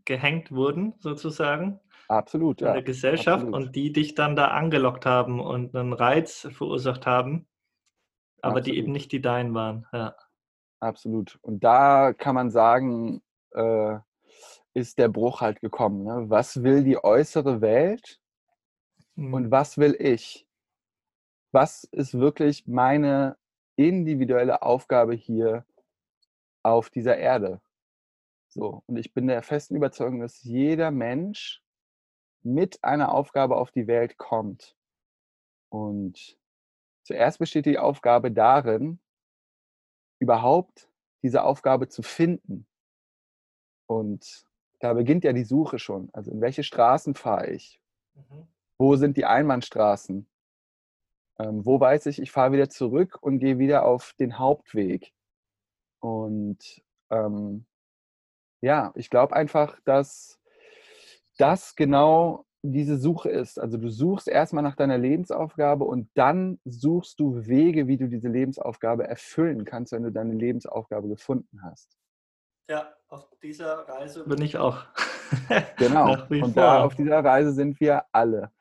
[0.05, 1.79] gehängt wurden, sozusagen.
[2.07, 2.69] Absolut, ja.
[2.69, 3.53] In der Gesellschaft Absolut.
[3.53, 7.47] und die dich dann da angelockt haben und einen Reiz verursacht haben,
[8.41, 8.67] aber Absolut.
[8.67, 9.87] die eben nicht die deinen waren.
[9.93, 10.15] Ja.
[10.79, 11.39] Absolut.
[11.41, 13.99] Und da kann man sagen, äh,
[14.73, 16.03] ist der Bruch halt gekommen.
[16.03, 16.29] Ne?
[16.29, 18.19] Was will die äußere Welt
[19.15, 19.33] mhm.
[19.33, 20.47] und was will ich?
[21.51, 23.37] Was ist wirklich meine
[23.75, 25.65] individuelle Aufgabe hier
[26.63, 27.61] auf dieser Erde.
[28.47, 31.61] So, und ich bin der festen Überzeugung, dass jeder Mensch
[32.43, 34.75] mit einer Aufgabe auf die Welt kommt.
[35.69, 36.37] Und
[37.03, 38.99] zuerst besteht die Aufgabe darin,
[40.19, 40.89] überhaupt
[41.23, 42.67] diese Aufgabe zu finden.
[43.87, 44.45] Und
[44.83, 46.09] da beginnt ja die Suche schon.
[46.11, 47.79] Also in welche Straßen fahre ich?
[48.15, 48.47] Mhm.
[48.77, 50.27] Wo sind die Einbahnstraßen?
[51.39, 55.13] Ähm, wo weiß ich, ich fahre wieder zurück und gehe wieder auf den Hauptweg?
[56.01, 57.65] Und ähm,
[58.59, 60.41] ja, ich glaube einfach, dass
[61.37, 63.59] das genau diese Suche ist.
[63.59, 68.27] Also du suchst erstmal nach deiner Lebensaufgabe und dann suchst du Wege, wie du diese
[68.27, 71.97] Lebensaufgabe erfüllen kannst, wenn du deine Lebensaufgabe gefunden hast.
[72.69, 74.77] Ja, auf dieser Reise bin ich auch.
[75.77, 76.17] genau.
[76.29, 78.51] und da auf dieser Reise sind wir alle.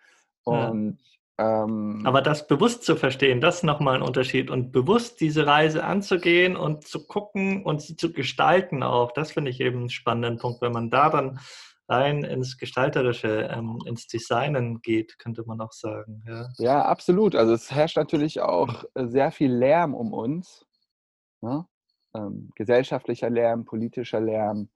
[0.45, 0.99] Und
[1.39, 4.51] ähm, Aber das bewusst zu verstehen, das ist nochmal ein Unterschied.
[4.51, 9.51] Und bewusst diese Reise anzugehen und zu gucken und sie zu gestalten auch, das finde
[9.51, 10.61] ich eben einen spannenden Punkt.
[10.61, 11.41] Wenn man da dann
[11.89, 16.23] rein ins Gestalterische, ähm, ins Designen geht, könnte man auch sagen.
[16.27, 16.49] Ja.
[16.59, 17.35] ja, absolut.
[17.35, 20.67] Also es herrscht natürlich auch sehr viel Lärm um uns.
[21.41, 21.67] Ne?
[22.15, 24.69] Ähm, gesellschaftlicher Lärm, politischer Lärm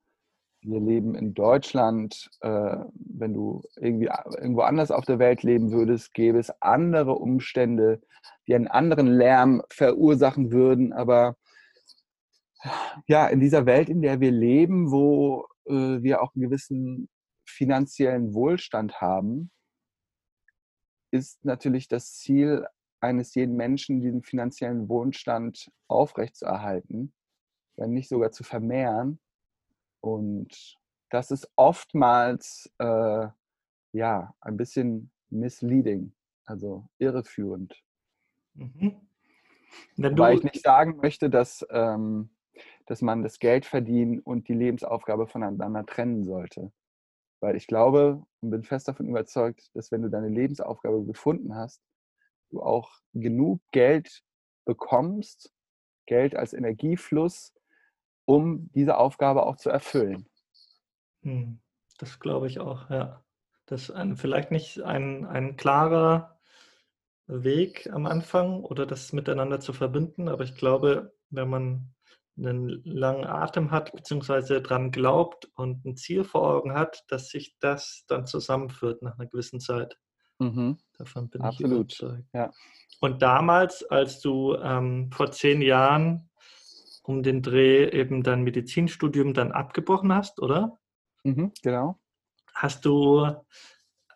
[0.66, 2.30] wir leben in Deutschland.
[2.40, 8.02] Äh, wenn du irgendwie irgendwo anders auf der Welt leben würdest, gäbe es andere Umstände,
[8.46, 10.92] die einen anderen Lärm verursachen würden.
[10.92, 11.36] Aber
[13.06, 17.08] ja, in dieser Welt, in der wir leben, wo äh, wir auch einen gewissen
[17.44, 19.50] finanziellen Wohlstand haben,
[21.12, 22.66] ist natürlich das Ziel
[23.00, 27.12] eines jeden Menschen, diesen finanziellen Wohlstand aufrechtzuerhalten,
[27.76, 29.18] wenn nicht sogar zu vermehren.
[30.00, 30.78] Und
[31.10, 33.28] das ist oftmals äh,
[33.92, 36.12] ja ein bisschen misleading,
[36.44, 37.82] also irreführend.
[38.54, 39.00] Mhm.
[39.96, 42.30] Weil ich nicht sagen möchte, dass, ähm,
[42.86, 46.72] dass man das Geld verdienen und die Lebensaufgabe voneinander trennen sollte.
[47.40, 51.82] Weil ich glaube und bin fest davon überzeugt, dass wenn du deine Lebensaufgabe gefunden hast,
[52.50, 54.22] du auch genug Geld
[54.64, 55.52] bekommst,
[56.06, 57.52] Geld als Energiefluss,
[58.26, 60.28] um diese Aufgabe auch zu erfüllen.
[61.22, 61.60] Hm,
[61.98, 63.24] das glaube ich auch, ja.
[63.64, 66.38] Das ist ein, vielleicht nicht ein, ein klarer
[67.26, 71.94] Weg am Anfang oder das miteinander zu verbinden, aber ich glaube, wenn man
[72.36, 77.56] einen langen Atem hat, beziehungsweise daran glaubt und ein Ziel vor Augen hat, dass sich
[77.60, 79.98] das dann zusammenführt nach einer gewissen Zeit.
[80.38, 80.78] Mhm.
[80.98, 81.92] Davon bin Absolut.
[81.92, 82.28] ich überzeugt.
[82.34, 82.50] Ja.
[83.00, 86.28] Und damals, als du ähm, vor zehn Jahren
[87.06, 90.78] um den Dreh eben dein Medizinstudium dann abgebrochen hast, oder?
[91.24, 91.98] Mhm, genau.
[92.52, 93.30] Hast du,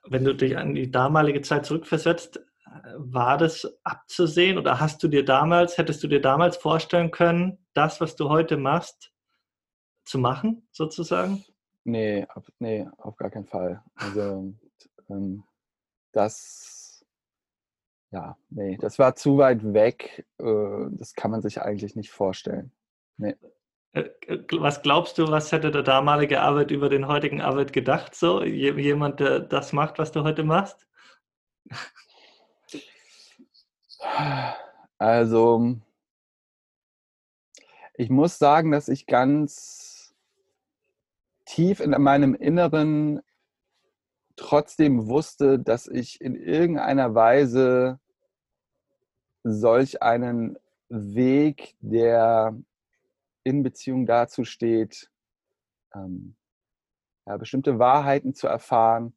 [0.08, 2.40] wenn du dich an die damalige Zeit zurückversetzt,
[2.96, 8.00] war das abzusehen oder hast du dir damals, hättest du dir damals vorstellen können, das,
[8.00, 9.12] was du heute machst,
[10.04, 11.44] zu machen, sozusagen?
[11.84, 13.82] Nee, auf, nee, auf gar keinen Fall.
[13.94, 14.52] Also
[15.10, 15.44] ähm,
[16.12, 17.04] das,
[18.10, 20.26] ja, nee, das war zu weit weg.
[20.38, 22.72] Äh, das kann man sich eigentlich nicht vorstellen.
[23.20, 23.36] Nee.
[23.92, 28.14] Äh, äh, was glaubst du, was hätte der damalige Arbeit über den heutigen Arbeit gedacht?
[28.14, 30.86] So, jemand, der das macht, was du heute machst?
[34.98, 35.76] Also,
[37.94, 40.14] ich muss sagen, dass ich ganz
[41.44, 43.20] tief in meinem Inneren
[44.36, 48.00] trotzdem wusste, dass ich in irgendeiner Weise
[49.42, 52.54] solch einen Weg, der
[53.44, 55.10] in Beziehung dazu steht,
[55.94, 56.36] ähm,
[57.26, 59.14] ja, bestimmte Wahrheiten zu erfahren,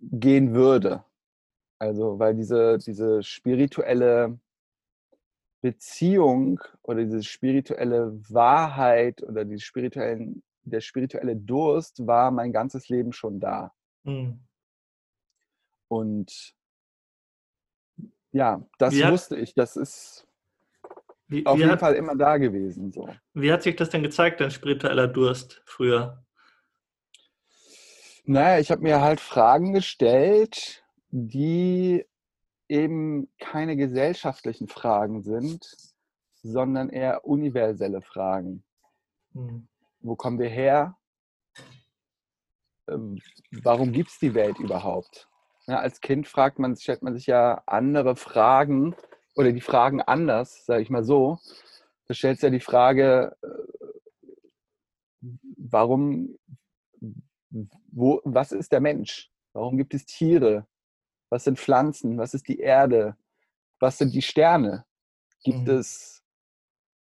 [0.00, 1.04] gehen würde.
[1.78, 4.38] Also, weil diese, diese spirituelle
[5.62, 13.12] Beziehung oder diese spirituelle Wahrheit oder die spirituellen, der spirituelle Durst war mein ganzes Leben
[13.12, 13.74] schon da.
[14.04, 14.40] Mhm.
[15.88, 16.54] Und
[18.32, 19.54] ja, das hat- wusste ich.
[19.54, 20.26] Das ist
[21.30, 22.90] Wie, auf wie, jeden hat, Fall immer da gewesen.
[22.90, 23.08] So.
[23.34, 26.24] wie hat sich das denn gezeigt, dein spiritueller Durst früher?
[28.24, 32.04] Naja, ich habe mir halt Fragen gestellt, die
[32.68, 35.76] eben keine gesellschaftlichen Fragen sind,
[36.42, 38.64] sondern eher universelle Fragen.
[39.32, 39.68] Mhm.
[40.00, 40.96] Wo kommen wir her?
[42.88, 43.20] Ähm,
[43.62, 45.28] Warum gibt es die Welt überhaupt?
[45.66, 48.96] Ja, als Kind fragt man, stellt man sich ja andere Fragen
[49.36, 51.38] oder die Fragen anders, sage ich mal so.
[52.06, 53.48] Da stellt sich ja die Frage, äh,
[55.56, 56.36] warum,
[57.92, 59.30] wo, was ist der Mensch?
[59.52, 60.66] Warum gibt es Tiere?
[61.30, 62.18] Was sind Pflanzen?
[62.18, 63.16] Was ist die Erde?
[63.78, 64.84] Was sind die Sterne?
[65.44, 65.70] Gibt Mhm.
[65.74, 66.22] es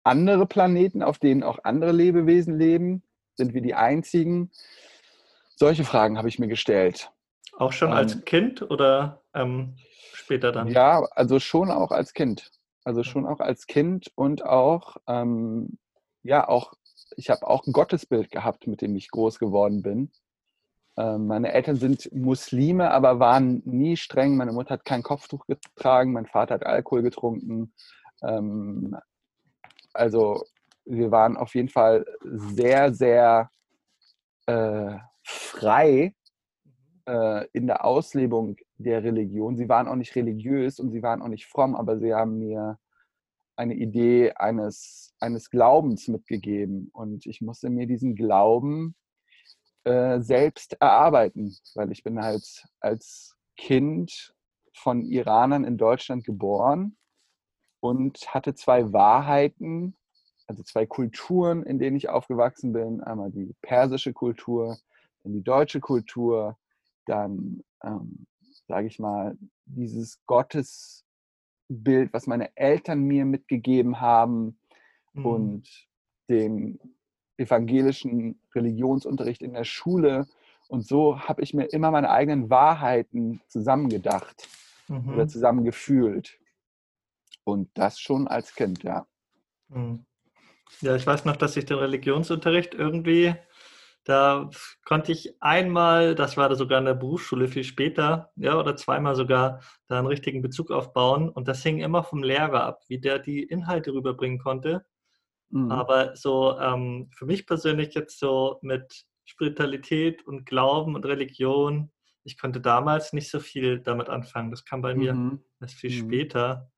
[0.04, 3.02] andere Planeten, auf denen auch andere Lebewesen leben?
[3.34, 4.50] Sind wir die einzigen?
[5.56, 7.10] Solche Fragen habe ich mir gestellt.
[7.56, 9.76] Auch schon als Ähm, Kind oder ähm,
[10.22, 10.68] später dann?
[10.68, 12.50] Ja, also schon auch als Kind.
[12.84, 15.78] Also schon auch als Kind und auch, ähm,
[16.22, 16.72] ja, auch,
[17.16, 20.10] ich habe auch ein Gottesbild gehabt, mit dem ich groß geworden bin.
[20.96, 24.36] Ähm, meine Eltern sind Muslime, aber waren nie streng.
[24.36, 27.72] Meine Mutter hat kein Kopftuch getragen, mein Vater hat Alkohol getrunken.
[28.22, 28.96] Ähm,
[29.92, 30.44] also
[30.84, 33.50] wir waren auf jeden Fall sehr, sehr
[34.46, 36.14] äh, frei
[37.06, 39.56] äh, in der Auslebung der Religion.
[39.56, 42.78] Sie waren auch nicht religiös und sie waren auch nicht fromm, aber sie haben mir
[43.56, 46.90] eine Idee eines, eines Glaubens mitgegeben.
[46.92, 48.94] Und ich musste mir diesen Glauben
[49.84, 54.34] äh, selbst erarbeiten, weil ich bin halt als Kind
[54.74, 56.96] von Iranern in Deutschland geboren
[57.80, 59.96] und hatte zwei Wahrheiten,
[60.46, 63.00] also zwei Kulturen, in denen ich aufgewachsen bin.
[63.00, 64.78] Einmal die persische Kultur,
[65.22, 66.56] dann die deutsche Kultur,
[67.06, 68.26] dann, ähm,
[68.68, 74.58] sage ich mal, dieses Gottesbild, was meine Eltern mir mitgegeben haben
[75.14, 75.26] Mhm.
[75.26, 75.68] und
[76.28, 76.78] den
[77.36, 80.26] evangelischen Religionsunterricht in der Schule.
[80.68, 84.48] Und so habe ich mir immer meine eigenen Wahrheiten zusammengedacht
[84.88, 85.28] oder Mhm.
[85.28, 86.38] zusammengefühlt.
[87.44, 89.06] Und das schon als Kind, ja.
[89.68, 90.06] Mhm.
[90.80, 93.34] Ja, ich weiß noch, dass ich den Religionsunterricht irgendwie,
[94.04, 94.50] da
[94.84, 99.14] konnte ich einmal, das war da sogar in der Berufsschule viel später, ja, oder zweimal
[99.14, 101.28] sogar, da einen richtigen Bezug aufbauen.
[101.28, 104.84] Und das hing immer vom Lehrer ab, wie der die Inhalte rüberbringen konnte.
[105.50, 105.70] Mhm.
[105.70, 111.92] Aber so ähm, für mich persönlich jetzt so mit Spiritualität und Glauben und Religion,
[112.24, 114.50] ich konnte damals nicht so viel damit anfangen.
[114.50, 115.44] Das kam bei mir Mhm.
[115.60, 116.06] erst viel Mhm.
[116.08, 116.70] später.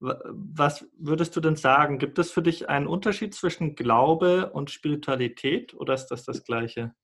[0.00, 1.98] Wa- Was würdest du denn sagen?
[1.98, 6.94] Gibt es für dich einen Unterschied zwischen Glaube und Spiritualität oder ist das das Gleiche?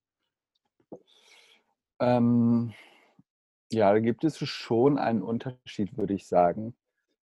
[2.01, 2.73] Ähm,
[3.73, 6.77] ja, da gibt es schon einen Unterschied, würde ich sagen.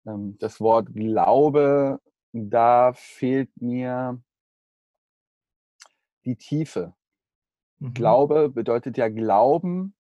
[0.07, 2.01] Ähm, das Wort Glaube,
[2.33, 4.23] da fehlt mir
[6.25, 6.95] die Tiefe.
[7.79, 7.95] Mhm.
[7.95, 9.95] Glaube bedeutet ja Glauben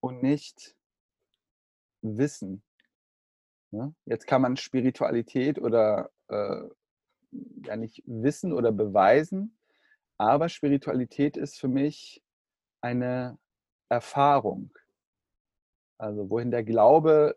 [0.00, 0.76] und nicht
[2.02, 2.62] Wissen.
[3.70, 3.94] Ne?
[4.04, 6.62] Jetzt kann man Spiritualität oder äh,
[7.64, 9.58] ja nicht wissen oder beweisen,
[10.18, 12.22] aber Spiritualität ist für mich
[12.80, 13.38] eine
[13.88, 14.72] Erfahrung.
[15.98, 17.36] Also wohin der Glaube,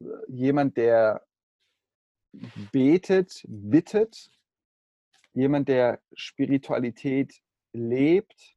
[0.00, 1.24] äh, jemand, der
[2.72, 4.30] betet, bittet,
[5.32, 7.40] jemand, der Spiritualität
[7.72, 8.56] lebt,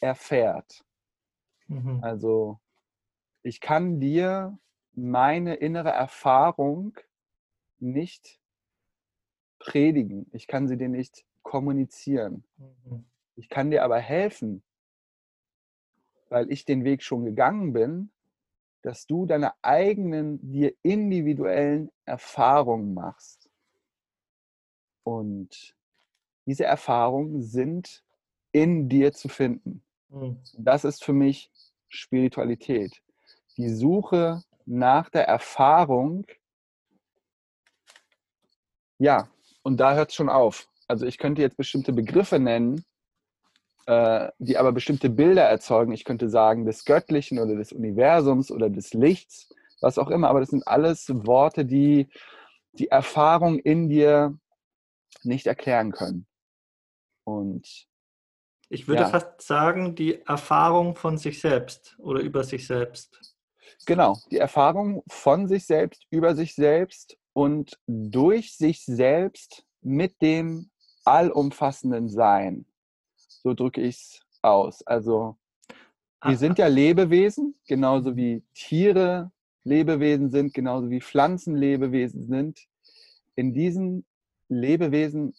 [0.00, 0.84] erfährt.
[1.68, 2.02] Mhm.
[2.02, 2.60] Also
[3.42, 4.58] ich kann dir
[4.94, 6.96] meine innere Erfahrung
[7.78, 8.38] nicht
[9.58, 10.26] predigen.
[10.32, 12.44] Ich kann sie dir nicht kommunizieren.
[12.56, 13.04] Mhm.
[13.36, 14.62] Ich kann dir aber helfen,
[16.28, 18.10] weil ich den Weg schon gegangen bin,
[18.82, 23.48] dass du deine eigenen, dir individuellen Erfahrungen machst.
[25.04, 25.76] Und
[26.46, 28.04] diese Erfahrungen sind
[28.50, 29.82] in dir zu finden.
[30.08, 30.38] Mhm.
[30.58, 31.50] Das ist für mich
[31.88, 33.02] Spiritualität.
[33.56, 36.26] Die Suche nach der Erfahrung,
[38.98, 39.28] ja,
[39.62, 40.68] und da hört es schon auf.
[40.88, 42.84] Also ich könnte jetzt bestimmte Begriffe nennen,
[43.86, 45.92] äh, die aber bestimmte Bilder erzeugen.
[45.92, 50.28] Ich könnte sagen des Göttlichen oder des Universums oder des Lichts, was auch immer.
[50.28, 52.08] Aber das sind alles Worte, die
[52.72, 54.38] die Erfahrung in dir
[55.22, 56.26] nicht erklären können.
[57.24, 57.86] Und
[58.68, 59.08] ich würde ja.
[59.08, 63.31] fast sagen, die Erfahrung von sich selbst oder über sich selbst.
[63.86, 70.70] Genau, die Erfahrung von sich selbst, über sich selbst und durch sich selbst mit dem
[71.04, 72.66] allumfassenden Sein.
[73.16, 74.86] So drücke ich es aus.
[74.86, 75.36] Also
[76.24, 79.32] wir sind ja Lebewesen, genauso wie Tiere
[79.64, 82.66] Lebewesen sind, genauso wie Pflanzen Lebewesen sind.
[83.34, 84.04] In diesen
[84.48, 85.34] Lebewesen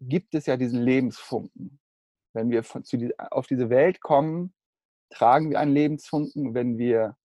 [0.00, 1.78] gibt es ja diesen Lebensfunken.
[2.32, 4.52] Wenn wir von, zu die, auf diese Welt kommen,
[5.10, 6.54] tragen wir einen Lebensfunken.
[6.54, 7.16] Wenn wir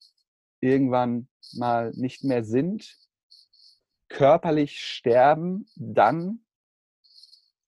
[0.61, 2.97] irgendwann mal nicht mehr sind,
[4.07, 6.41] körperlich sterben, dann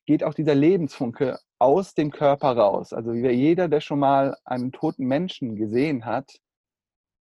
[0.06, 2.94] geht auch dieser Lebensfunke aus dem Körper raus.
[2.94, 6.40] Also jeder, der schon mal einen toten Menschen gesehen hat,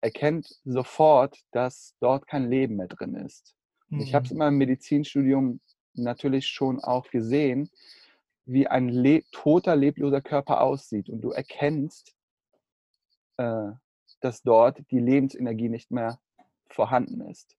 [0.01, 3.53] erkennt sofort, dass dort kein Leben mehr drin ist.
[3.89, 3.99] Mhm.
[4.01, 5.59] Ich habe es in meinem Medizinstudium
[5.93, 7.69] natürlich schon auch gesehen,
[8.45, 11.09] wie ein le toter, lebloser Körper aussieht.
[11.09, 12.15] Und du erkennst,
[13.37, 13.71] äh,
[14.21, 16.19] dass dort die Lebensenergie nicht mehr
[16.69, 17.55] vorhanden ist.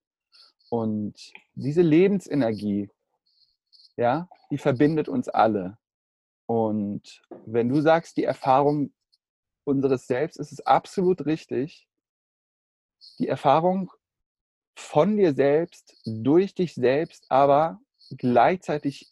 [0.69, 2.91] Und diese Lebensenergie,
[3.97, 5.79] ja, die verbindet uns alle.
[6.47, 8.93] Und wenn du sagst, die Erfahrung
[9.65, 11.89] unseres Selbst, ist es absolut richtig.
[13.19, 13.93] Die Erfahrung
[14.75, 17.81] von dir selbst, durch dich selbst, aber
[18.11, 19.11] gleichzeitig,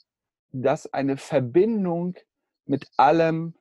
[0.51, 2.17] dass eine Verbindung
[2.65, 3.55] mit allem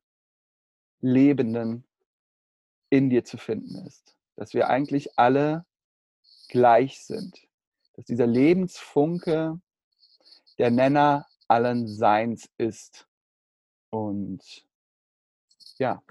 [1.01, 1.86] Lebenden
[2.89, 4.15] in dir zu finden ist.
[4.35, 5.65] Dass wir eigentlich alle
[6.49, 7.47] gleich sind.
[7.93, 9.59] Dass dieser Lebensfunke
[10.57, 13.07] der Nenner allen Seins ist.
[13.89, 14.65] Und
[15.77, 16.03] ja,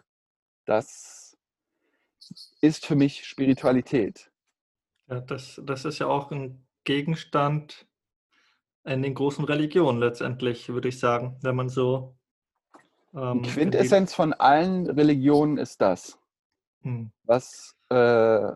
[0.64, 1.36] das
[2.60, 4.30] ist für mich Spiritualität.
[5.08, 7.86] Ja, das, das ist ja auch ein Gegenstand
[8.84, 12.16] in den großen Religionen letztendlich, würde ich sagen, wenn man so.
[13.14, 16.18] Ähm, die Quintessenz von allen Religionen ist das.
[16.86, 17.10] Hm.
[17.24, 18.52] Was, äh,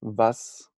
[0.00, 0.70] was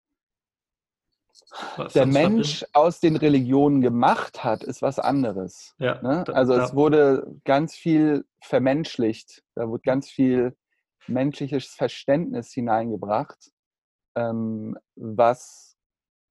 [1.77, 5.75] was der Mensch aus den Religionen gemacht hat, ist was anderes.
[5.79, 6.25] Ja, ne?
[6.29, 10.57] Also da, es wurde ganz viel vermenschlicht, da wurde ganz viel
[11.09, 13.51] menschliches Verständnis hineingebracht,
[14.15, 15.77] ähm, was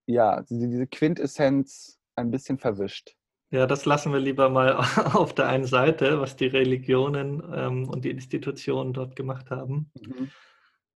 [0.05, 3.16] ja diese Quintessenz ein bisschen verwischt.
[3.49, 4.73] Ja, das lassen wir lieber mal
[5.13, 9.91] auf der einen Seite, was die Religionen ähm, und die Institutionen dort gemacht haben.
[10.01, 10.31] Mhm.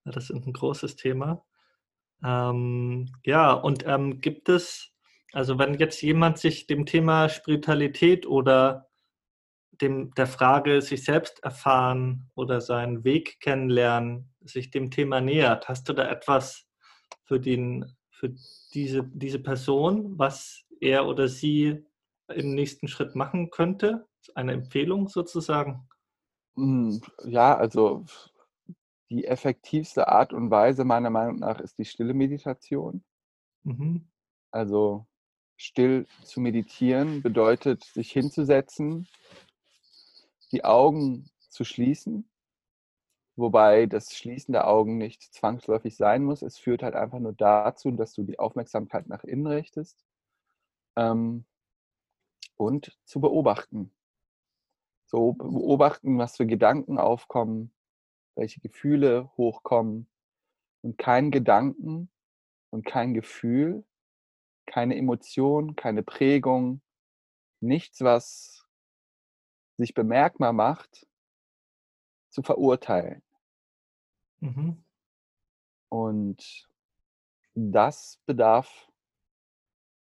[0.04, 1.45] Das ist ein großes Thema.
[2.24, 4.91] Ähm, ja, und ähm, gibt es,
[5.32, 8.89] also wenn jetzt jemand sich dem Thema Spiritualität oder
[9.82, 15.88] dem, der Frage sich selbst erfahren oder seinen Weg kennenlernen, sich dem Thema nähert, hast
[15.88, 16.68] du da etwas
[17.24, 18.34] für, den, für
[18.74, 21.86] diese, diese Person, was er oder sie
[22.34, 24.07] im nächsten Schritt machen könnte?
[24.36, 25.88] Eine Empfehlung sozusagen?
[26.55, 28.05] Hm, ja, also
[29.09, 33.03] die effektivste Art und Weise meiner Meinung nach ist die stille Meditation.
[33.63, 34.09] Mhm.
[34.51, 35.05] Also
[35.57, 39.07] still zu meditieren bedeutet, sich hinzusetzen,
[40.51, 42.29] die Augen zu schließen,
[43.36, 46.41] wobei das Schließen der Augen nicht zwangsläufig sein muss.
[46.41, 50.05] Es führt halt einfach nur dazu, dass du die Aufmerksamkeit nach innen richtest
[50.95, 51.45] ähm,
[52.62, 53.91] und zu beobachten.
[55.07, 57.74] So beobachten, was für Gedanken aufkommen,
[58.36, 60.07] welche Gefühle hochkommen
[60.84, 62.09] und kein Gedanken
[62.70, 63.84] und kein Gefühl,
[64.68, 66.82] keine Emotion, keine Prägung,
[67.62, 68.64] nichts, was
[69.78, 71.07] sich bemerkbar macht,
[72.30, 73.24] zu verurteilen.
[74.39, 74.84] Mhm.
[75.89, 76.70] Und
[77.55, 78.88] das bedarf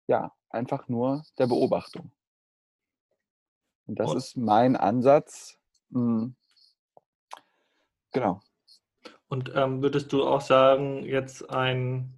[0.05, 2.11] ja einfach nur der Beobachtung.
[3.91, 5.57] Und das ist mein Ansatz,
[5.91, 6.35] hm,
[8.11, 8.41] Genau.
[9.27, 12.13] Und ähm, würdest du auch sagen, jetzt ein,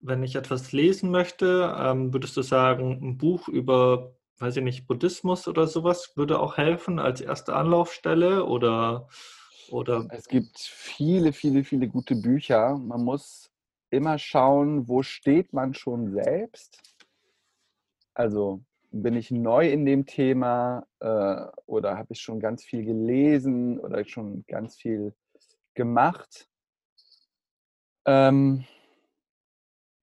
[0.00, 4.86] wenn ich etwas lesen möchte, ähm, würdest du sagen, ein Buch über, weiß ich nicht,
[4.86, 9.08] Buddhismus oder sowas würde auch helfen als erste Anlaufstelle oder,
[9.68, 10.06] oder?
[10.10, 12.78] Es gibt viele, viele, viele gute Bücher.
[12.78, 13.50] Man muss
[13.90, 16.80] immer schauen, wo steht man schon selbst.
[18.14, 23.78] Also bin ich neu in dem Thema äh, oder habe ich schon ganz viel gelesen
[23.78, 25.14] oder schon ganz viel
[25.74, 26.48] gemacht.
[28.06, 28.64] Ähm,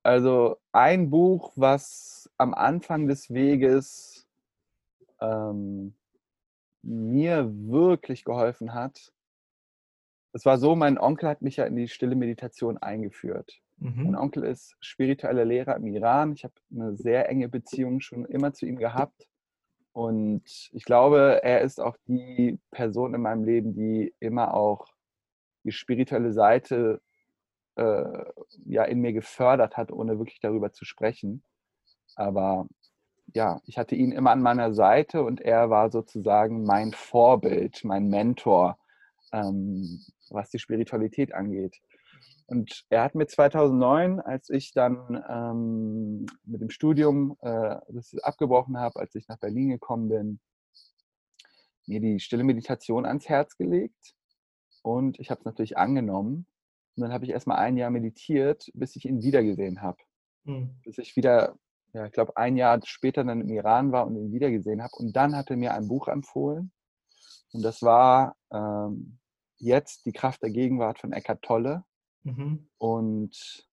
[0.04, 4.28] also ein Buch, was am Anfang des Weges
[5.22, 5.96] ähm,
[6.82, 9.14] mir wirklich geholfen hat.
[10.34, 13.63] Es war so, mein Onkel hat mich ja in die stille Meditation eingeführt.
[13.78, 14.04] Mhm.
[14.04, 16.34] Mein Onkel ist spiritueller Lehrer im Iran.
[16.34, 19.28] Ich habe eine sehr enge Beziehung schon immer zu ihm gehabt.
[19.92, 24.88] Und ich glaube, er ist auch die Person in meinem Leben, die immer auch
[25.64, 27.02] die spirituelle Seite
[27.76, 28.26] äh,
[28.66, 31.44] ja in mir gefördert hat, ohne wirklich darüber zu sprechen.
[32.16, 32.68] Aber
[33.34, 38.10] ja, ich hatte ihn immer an meiner Seite und er war sozusagen mein Vorbild, mein
[38.10, 38.78] Mentor,
[39.32, 41.82] ähm, was die Spiritualität angeht.
[42.48, 48.78] Und er hat mir 2009, als ich dann ähm, mit dem Studium äh, das abgebrochen
[48.78, 50.40] habe, als ich nach Berlin gekommen bin,
[51.88, 54.14] mir die stille Meditation ans Herz gelegt.
[54.82, 56.46] Und ich habe es natürlich angenommen.
[56.96, 59.98] Und dann habe ich erstmal ein Jahr meditiert, bis ich ihn wiedergesehen habe.
[60.44, 60.76] Mhm.
[60.84, 61.56] Bis ich wieder,
[61.94, 64.94] ja, ich glaube, ein Jahr später dann im Iran war und ihn wiedergesehen habe.
[64.98, 66.72] Und dann hat er mir ein Buch empfohlen.
[67.54, 69.20] Und das war ähm,
[69.58, 71.84] jetzt Die Kraft der Gegenwart von Eckhart Tolle.
[72.24, 72.68] Mhm.
[72.78, 73.68] Und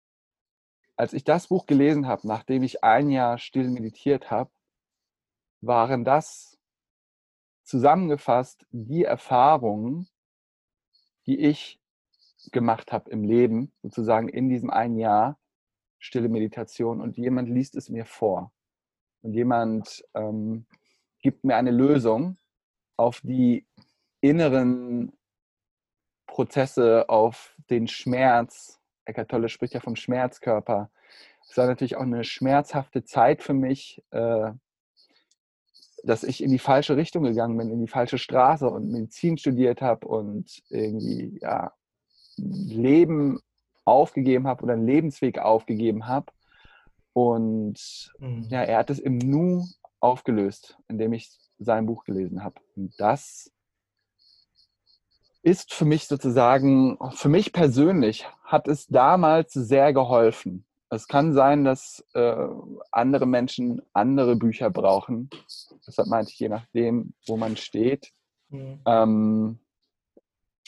[0.96, 4.52] als ich das Buch gelesen habe, nachdem ich ein Jahr still meditiert habe,
[5.62, 6.58] waren das
[7.64, 10.10] zusammengefasst die Erfahrungen,
[11.26, 11.80] die ich
[12.52, 15.38] gemacht habe im Leben, sozusagen in diesem einen Jahr
[16.00, 18.52] stille Meditation und jemand liest es mir vor
[19.22, 20.66] und jemand ähm,
[21.22, 22.38] gibt mir eine Lösung
[22.98, 23.68] auf die
[24.22, 25.12] inneren
[26.30, 28.80] Prozesse, auf den Schmerz.
[29.06, 30.90] Eckart Tolle spricht ja vom Schmerzkörper.
[31.50, 34.52] Es war natürlich auch eine schmerzhafte Zeit für mich, äh,
[36.04, 39.82] dass ich in die falsche Richtung gegangen bin, in die falsche Straße und Medizin studiert
[39.82, 41.74] habe und irgendwie ja,
[42.38, 43.40] Leben
[43.84, 46.32] aufgegeben habe oder einen Lebensweg aufgegeben habe.
[47.14, 48.46] Und mhm.
[48.50, 49.66] ja, er hat es im Nu
[50.00, 52.62] aufgelöst, indem ich sein Buch gelesen habe.
[52.76, 53.52] Und das
[55.42, 60.66] ist für mich sozusagen, für mich persönlich hat es damals sehr geholfen.
[60.90, 62.48] Es kann sein, dass äh,
[62.92, 65.30] andere Menschen andere Bücher brauchen.
[65.86, 68.12] Deshalb meinte ich, je nachdem, wo man steht.
[68.50, 68.82] Mhm.
[68.86, 69.60] Ähm,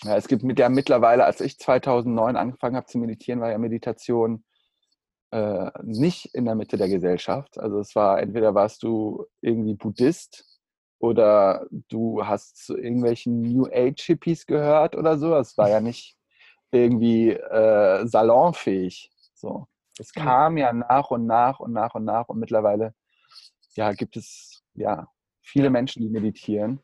[0.04, 3.58] ja, es gibt mit ja mittlerweile, als ich 2009 angefangen habe zu meditieren, war ja
[3.58, 4.44] Meditation
[5.32, 7.60] äh, nicht in der Mitte der Gesellschaft.
[7.60, 10.46] Also es war entweder warst du irgendwie Buddhist
[11.02, 15.36] oder du hast zu irgendwelchen New Age Hippies gehört oder so.
[15.36, 16.16] Es war ja nicht
[16.72, 19.10] irgendwie äh, salonfähig.
[19.34, 22.94] So, es kam ja nach und nach und nach und nach und mittlerweile
[23.76, 25.08] ja gibt es ja
[25.42, 26.80] viele Menschen, die meditieren.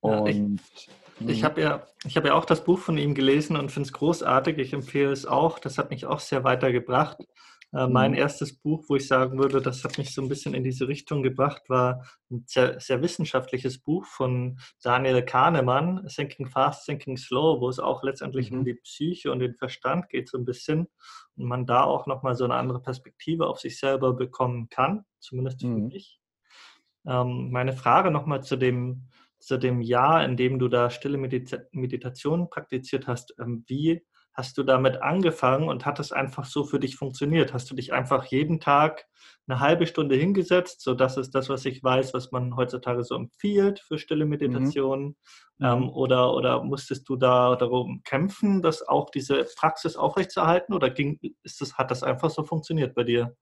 [0.00, 0.88] Und ja, ich,
[1.28, 1.44] ich mhm.
[1.44, 4.58] habe ja, hab ja auch das Buch von ihm gelesen und finde es großartig.
[4.58, 5.58] Ich empfehle es auch.
[5.58, 7.18] Das hat mich auch sehr weitergebracht.
[7.74, 8.18] Äh, mein mhm.
[8.18, 11.22] erstes Buch, wo ich sagen würde, das hat mich so ein bisschen in diese Richtung
[11.22, 17.68] gebracht, war ein sehr, sehr wissenschaftliches Buch von Daniel Kahnemann, Thinking Fast, Thinking Slow, wo
[17.68, 18.58] es auch letztendlich mhm.
[18.58, 20.86] um die Psyche und den Verstand geht so ein bisschen
[21.36, 25.60] und man da auch nochmal so eine andere Perspektive auf sich selber bekommen kann, zumindest
[25.60, 25.88] für mhm.
[25.88, 26.20] mich.
[27.06, 29.08] Ähm, meine Frage nochmal zu dem
[29.40, 34.02] zu dem Jahr, in dem du da stille Meditation praktiziert hast, ähm, wie
[34.34, 37.54] hast du damit angefangen und hat es einfach so für dich funktioniert?
[37.54, 39.06] Hast du dich einfach jeden Tag
[39.46, 40.80] eine halbe Stunde hingesetzt?
[40.80, 45.16] So, das ist das, was ich weiß, was man heutzutage so empfiehlt für stille Meditation.
[45.58, 45.64] Mhm.
[45.64, 45.88] Ähm, mhm.
[45.90, 50.74] oder, oder musstest du da darum kämpfen, dass auch diese Praxis aufrechtzuerhalten?
[50.74, 53.36] Oder ging, ist das, hat das einfach so funktioniert bei dir?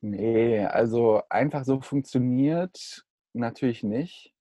[0.00, 3.04] Nee, also einfach so funktioniert
[3.34, 4.34] natürlich nicht.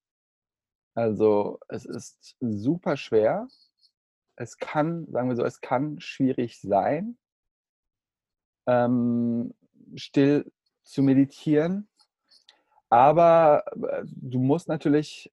[0.95, 3.47] Also es ist super schwer.
[4.35, 7.17] Es kann, sagen wir so, es kann schwierig sein,
[8.67, 9.53] ähm,
[9.95, 10.51] still
[10.83, 11.87] zu meditieren.
[12.89, 15.31] Aber äh, du musst natürlich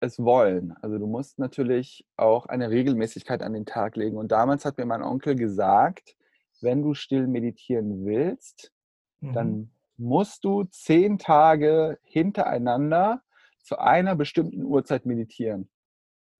[0.00, 0.74] es wollen.
[0.80, 4.16] Also du musst natürlich auch eine Regelmäßigkeit an den Tag legen.
[4.16, 6.16] Und damals hat mir mein Onkel gesagt,
[6.60, 8.72] wenn du still meditieren willst,
[9.20, 9.32] mhm.
[9.32, 13.22] dann musst du zehn Tage hintereinander
[13.62, 15.68] zu einer bestimmten Uhrzeit meditieren.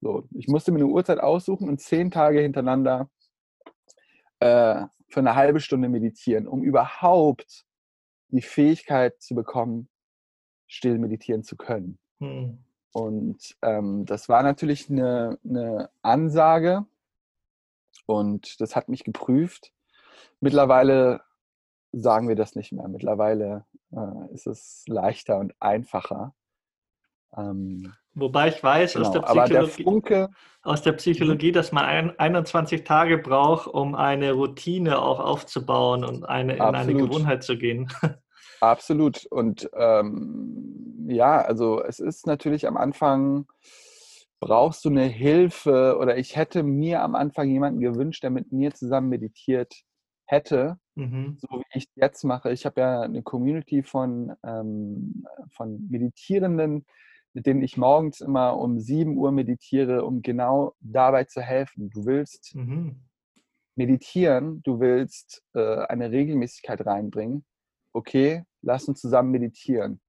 [0.00, 3.10] So, ich musste mir eine Uhrzeit aussuchen und zehn Tage hintereinander
[4.40, 7.66] äh, für eine halbe Stunde meditieren, um überhaupt
[8.28, 9.88] die Fähigkeit zu bekommen,
[10.66, 11.98] still meditieren zu können.
[12.18, 12.64] Hm.
[12.92, 16.86] Und ähm, das war natürlich eine, eine Ansage
[18.06, 19.72] und das hat mich geprüft.
[20.40, 21.22] Mittlerweile
[21.92, 22.88] sagen wir das nicht mehr.
[22.88, 26.34] Mittlerweile äh, ist es leichter und einfacher.
[27.36, 30.28] Ähm, Wobei ich weiß genau, aus, der aber der Funke,
[30.62, 36.24] aus der Psychologie, dass man ein, 21 Tage braucht, um eine Routine auch aufzubauen und
[36.24, 37.88] eine, in eine Gewohnheit zu gehen.
[38.60, 39.26] Absolut.
[39.26, 43.46] Und ähm, ja, also es ist natürlich am Anfang,
[44.40, 48.74] brauchst du eine Hilfe oder ich hätte mir am Anfang jemanden gewünscht, der mit mir
[48.74, 49.74] zusammen meditiert
[50.26, 51.38] hätte, mhm.
[51.40, 52.50] so wie ich jetzt mache.
[52.52, 56.86] Ich habe ja eine Community von, ähm, von Meditierenden,
[57.32, 61.90] mit denen ich morgens immer um 7 Uhr meditiere, um genau dabei zu helfen.
[61.90, 63.00] Du willst mhm.
[63.76, 67.44] meditieren, du willst äh, eine Regelmäßigkeit reinbringen.
[67.92, 70.00] Okay, lass uns zusammen meditieren.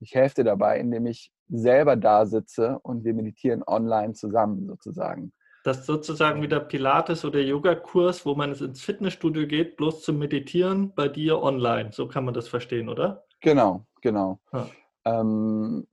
[0.00, 5.32] Ich helfe dir dabei, indem ich selber da sitze und wir meditieren online zusammen sozusagen.
[5.62, 10.18] Das ist sozusagen wie der Pilates- oder Yoga-Kurs, wo man ins Fitnessstudio geht, bloß zum
[10.18, 11.92] Meditieren, bei dir online.
[11.92, 13.24] So kann man das verstehen, oder?
[13.40, 14.40] Genau, genau.
[14.52, 14.70] Ja,
[15.04, 15.86] ähm,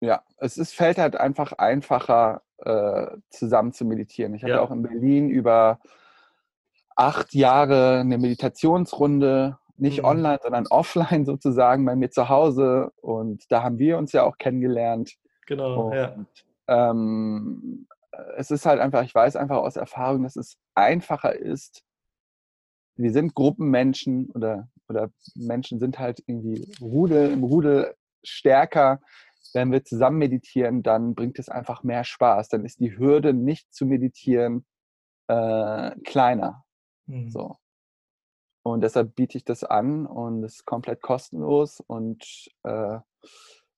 [0.00, 4.34] ja es ist, fällt halt einfach einfacher, äh, zusammen zu meditieren.
[4.34, 4.60] Ich hatte ja.
[4.60, 5.78] auch in Berlin über
[6.96, 10.04] acht Jahre eine Meditationsrunde, nicht mhm.
[10.04, 12.92] online, sondern offline sozusagen bei mir zu Hause.
[13.00, 15.16] Und da haben wir uns ja auch kennengelernt.
[15.46, 16.14] Genau, und, ja.
[16.68, 17.86] Ähm,
[18.36, 21.82] es ist halt einfach, ich weiß einfach aus Erfahrung, dass es einfacher ist.
[22.96, 29.00] Wir sind Gruppenmenschen oder, oder Menschen sind halt irgendwie Rudel, im Rudel stärker.
[29.52, 32.48] Wenn wir zusammen meditieren, dann bringt es einfach mehr Spaß.
[32.48, 34.64] Dann ist die Hürde, nicht zu meditieren,
[35.28, 36.64] äh, kleiner.
[37.06, 37.30] Mhm.
[37.30, 37.56] So.
[38.62, 42.98] Und deshalb biete ich das an und es ist komplett kostenlos und äh,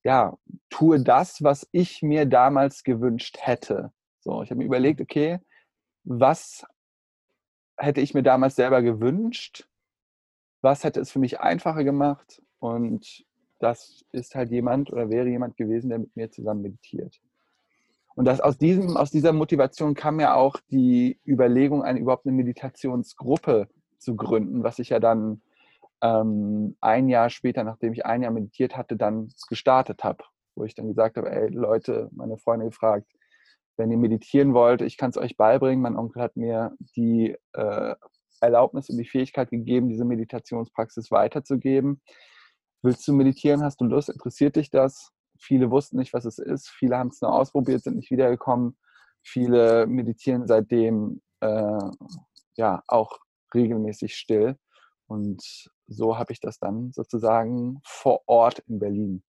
[0.04, 0.36] ja,
[0.70, 3.92] tue das, was ich mir damals gewünscht hätte.
[4.20, 5.38] So, ich habe mir überlegt, okay,
[6.04, 6.66] was
[7.76, 9.68] hätte ich mir damals selber gewünscht?
[10.62, 12.42] Was hätte es für mich einfacher gemacht?
[12.58, 13.24] Und
[13.62, 17.20] das ist halt jemand oder wäre jemand gewesen, der mit mir zusammen meditiert.
[18.14, 22.36] Und das aus, diesem, aus dieser Motivation kam ja auch die Überlegung, eine überhaupt eine
[22.36, 25.40] Meditationsgruppe zu gründen, was ich ja dann
[26.02, 30.24] ähm, ein Jahr später, nachdem ich ein Jahr meditiert hatte, dann gestartet habe,
[30.56, 33.06] wo ich dann gesagt habe, ey Leute, meine Freunde gefragt,
[33.76, 35.80] wenn ihr meditieren wollt, ich kann es euch beibringen.
[35.80, 37.94] Mein Onkel hat mir die äh,
[38.40, 42.02] Erlaubnis und die Fähigkeit gegeben, diese Meditationspraxis weiterzugeben.
[42.82, 43.62] Willst du meditieren?
[43.62, 44.08] Hast du Lust?
[44.08, 45.12] Interessiert dich das?
[45.38, 46.68] Viele wussten nicht, was es ist.
[46.68, 48.76] Viele haben es nur ausprobiert, sind nicht wiedergekommen.
[49.22, 51.78] Viele meditieren seitdem äh,
[52.56, 53.18] ja auch
[53.54, 54.56] regelmäßig still.
[55.06, 55.42] Und
[55.86, 59.22] so habe ich das dann sozusagen vor Ort in Berlin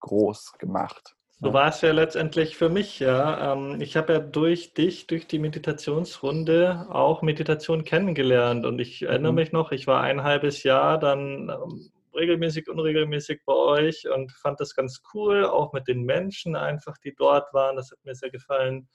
[0.00, 1.14] groß gemacht.
[1.38, 3.52] So war es ja letztendlich für mich, ja.
[3.52, 8.64] Ähm, ich habe ja durch dich, durch die Meditationsrunde auch Meditation kennengelernt.
[8.64, 9.36] Und ich erinnere mhm.
[9.36, 14.60] mich noch, ich war ein halbes Jahr dann ähm, regelmäßig, unregelmäßig bei euch und fand
[14.60, 17.76] das ganz cool, auch mit den Menschen einfach, die dort waren.
[17.76, 18.88] Das hat mir sehr gefallen.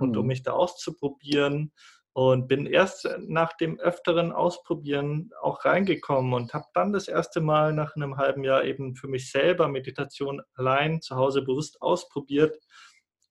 [0.00, 0.28] Und um mhm.
[0.28, 1.72] mich da auszuprobieren
[2.14, 7.72] und bin erst nach dem öfteren Ausprobieren auch reingekommen und habe dann das erste Mal
[7.72, 12.58] nach einem halben Jahr eben für mich selber Meditation allein zu Hause bewusst ausprobiert.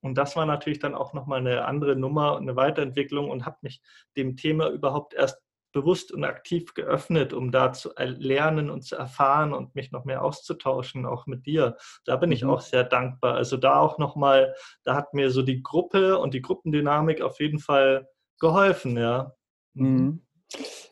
[0.01, 3.57] Und das war natürlich dann auch nochmal eine andere Nummer und eine Weiterentwicklung und habe
[3.61, 3.81] mich
[4.17, 5.39] dem Thema überhaupt erst
[5.71, 10.23] bewusst und aktiv geöffnet, um da zu lernen und zu erfahren und mich noch mehr
[10.23, 11.77] auszutauschen, auch mit dir.
[12.05, 12.51] Da bin ich mhm.
[12.51, 13.35] auch sehr dankbar.
[13.35, 14.53] Also da auch nochmal,
[14.83, 18.07] da hat mir so die Gruppe und die Gruppendynamik auf jeden Fall
[18.39, 19.33] geholfen, ja.
[19.73, 19.87] Mhm.
[19.87, 20.21] mhm.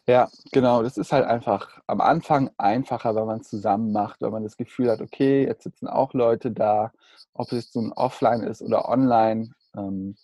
[0.07, 0.84] Ja, genau.
[0.84, 4.57] Das ist halt einfach am Anfang einfacher, wenn man es zusammen macht, wenn man das
[4.57, 6.91] Gefühl hat, okay, jetzt sitzen auch Leute da,
[7.34, 9.51] ob es so ein Offline ist oder online.
[9.75, 10.15] Ähm,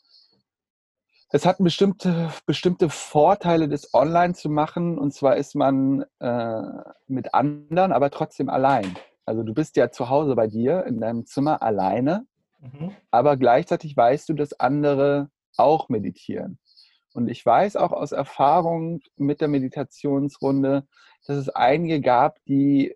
[1.29, 4.97] es hat bestimmte, bestimmte Vorteile, das online zu machen.
[4.97, 6.61] Und zwar ist man äh,
[7.07, 8.97] mit anderen, aber trotzdem allein.
[9.25, 12.27] Also du bist ja zu Hause bei dir in deinem Zimmer alleine,
[12.59, 12.91] mhm.
[13.09, 16.59] aber gleichzeitig weißt du, dass andere auch meditieren.
[17.13, 20.85] Und ich weiß auch aus Erfahrung mit der Meditationsrunde,
[21.25, 22.95] dass es einige gab, die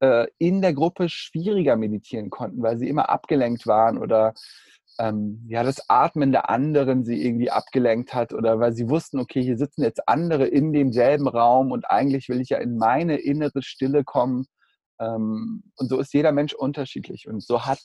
[0.00, 4.34] äh, in der Gruppe schwieriger meditieren konnten, weil sie immer abgelenkt waren oder
[4.98, 9.42] ähm, ja, das Atmen der anderen sie irgendwie abgelenkt hat oder weil sie wussten, okay,
[9.42, 13.62] hier sitzen jetzt andere in demselben Raum und eigentlich will ich ja in meine innere
[13.62, 14.46] Stille kommen.
[14.98, 17.28] Ähm, und so ist jeder Mensch unterschiedlich.
[17.28, 17.80] Und so hat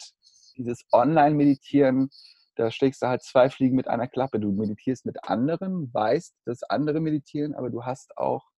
[0.57, 2.09] dieses Online-Meditieren
[2.55, 4.39] da schlägst du halt zwei Fliegen mit einer Klappe.
[4.39, 8.49] Du meditierst mit anderen, weißt, dass andere meditieren, aber du hast auch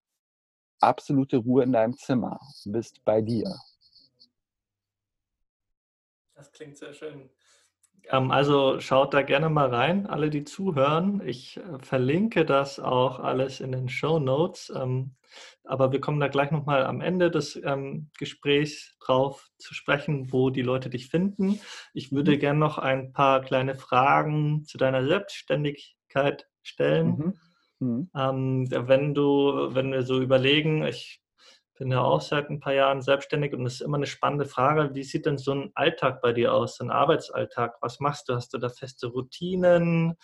[0.80, 3.56] absolute Ruhe in deinem Zimmer, bist bei dir.
[6.34, 7.30] Das klingt sehr schön.
[8.10, 11.22] Ähm, also schaut da gerne mal rein, alle, die zuhören.
[11.24, 14.72] Ich äh, verlinke das auch alles in den Show Notes.
[14.74, 15.14] Ähm,
[15.64, 20.50] aber wir kommen da gleich nochmal am Ende des ähm, Gesprächs drauf zu sprechen, wo
[20.50, 21.60] die Leute dich finden.
[21.92, 22.38] Ich würde mhm.
[22.38, 27.34] gerne noch ein paar kleine Fragen zu deiner Selbstständigkeit stellen.
[27.80, 28.08] Mhm.
[28.12, 28.68] Mhm.
[28.70, 31.23] Wenn du, wenn wir so überlegen, ich
[31.74, 34.94] bin ja auch seit ein paar Jahren selbstständig und es ist immer eine spannende Frage,
[34.94, 37.76] wie sieht denn so ein Alltag bei dir aus, ein Arbeitsalltag?
[37.80, 38.34] Was machst du?
[38.34, 40.16] Hast du da feste Routinen?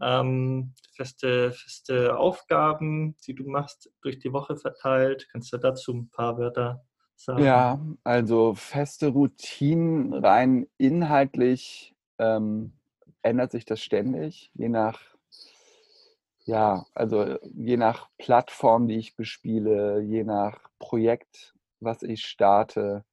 [0.00, 5.28] ähm, feste, feste Aufgaben, die du machst, durch die Woche verteilt.
[5.30, 6.84] Kannst du dazu ein paar Wörter
[7.16, 7.42] sagen?
[7.42, 12.72] Ja, also feste Routinen rein inhaltlich ähm,
[13.22, 15.00] ändert sich das ständig, je nach
[16.48, 23.04] ja, also je nach Plattform, die ich bespiele, je nach Projekt, was ich starte.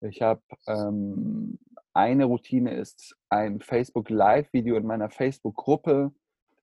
[0.00, 1.58] Ich habe ähm,
[1.92, 6.12] eine Routine ist ein Facebook Live-Video in meiner Facebook-Gruppe,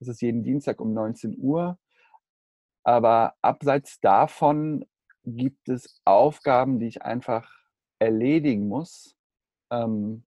[0.00, 1.78] das ist jeden Dienstag um 19 Uhr.
[2.82, 4.84] Aber abseits davon
[5.24, 7.48] gibt es Aufgaben, die ich einfach
[8.00, 9.14] erledigen muss.
[9.70, 10.24] Ähm,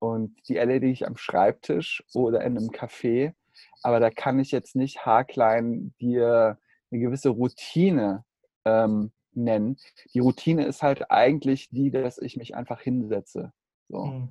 [0.00, 3.34] und die erledige ich am Schreibtisch oder in einem Café.
[3.82, 6.58] Aber da kann ich jetzt nicht haarklein dir
[6.90, 8.24] eine gewisse Routine
[8.64, 9.76] ähm, nennen.
[10.12, 13.52] Die Routine ist halt eigentlich die, dass ich mich einfach hinsetze.
[13.88, 14.04] So.
[14.04, 14.28] Mhm.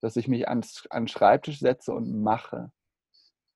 [0.00, 2.70] Dass ich mich ans, an den Schreibtisch setze und mache.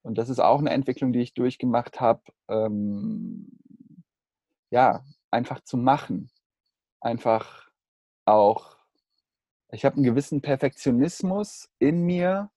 [0.03, 3.59] Und das ist auch eine Entwicklung, die ich durchgemacht habe, ähm,
[4.71, 6.31] ja, einfach zu machen.
[7.01, 7.69] Einfach
[8.25, 8.77] auch,
[9.73, 12.51] ich habe einen gewissen Perfektionismus in mir,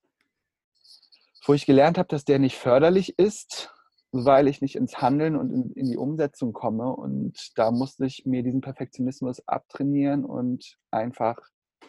[1.50, 3.74] wo ich gelernt habe, dass der nicht förderlich ist,
[4.12, 6.94] weil ich nicht ins Handeln und in, in die Umsetzung komme.
[6.94, 11.40] Und da musste ich mir diesen Perfektionismus abtrainieren und einfach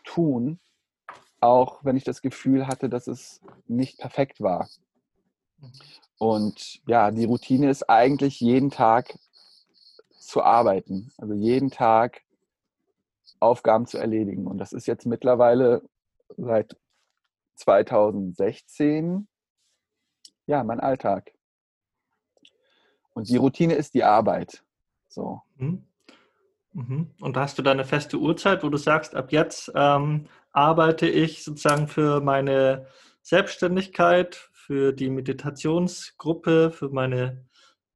[0.03, 0.59] tun,
[1.41, 4.67] auch wenn ich das Gefühl hatte, dass es nicht perfekt war.
[6.17, 9.15] Und ja, die Routine ist eigentlich jeden Tag
[10.09, 12.23] zu arbeiten, also jeden Tag
[13.39, 14.47] Aufgaben zu erledigen.
[14.47, 15.83] Und das ist jetzt mittlerweile
[16.35, 16.75] seit
[17.57, 19.27] 2016
[20.51, 21.31] ja mein Alltag.
[23.13, 24.63] Und die Routine ist die Arbeit.
[25.07, 25.41] So.
[25.57, 25.85] Mhm.
[26.73, 27.11] mhm.
[27.19, 31.43] Und hast du da eine feste Uhrzeit, wo du sagst, ab jetzt ähm, arbeite ich
[31.43, 32.87] sozusagen für meine
[33.21, 37.45] Selbstständigkeit, für die Meditationsgruppe, für meine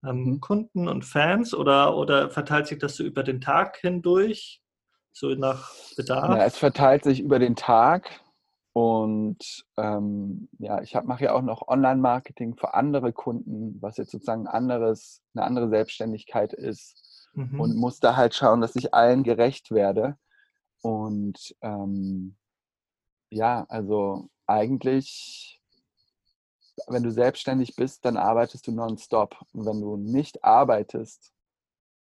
[0.03, 0.41] ähm, mhm.
[0.41, 4.61] Kunden und Fans oder, oder verteilt sich das so über den Tag hindurch,
[5.11, 6.29] so nach Bedarf?
[6.29, 8.21] Ja, es verteilt sich über den Tag
[8.75, 14.47] und ähm, ja, ich mache ja auch noch Online-Marketing für andere Kunden, was jetzt sozusagen
[14.47, 17.57] anderes, eine andere Selbstständigkeit ist mhm.
[17.57, 20.17] und muss da halt schauen, dass ich allen gerecht werde.
[20.81, 22.35] Und ähm,
[23.29, 25.61] ja, also eigentlich
[26.87, 29.37] wenn du selbstständig bist, dann arbeitest du nonstop.
[29.53, 31.31] Und wenn du nicht arbeitest,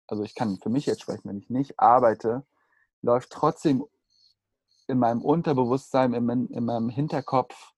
[0.06, 2.46] also ich kann für mich jetzt sprechen, wenn ich nicht arbeite,
[3.02, 3.84] läuft trotzdem
[4.86, 7.72] in meinem Unterbewusstsein, in, in meinem Hinterkopf,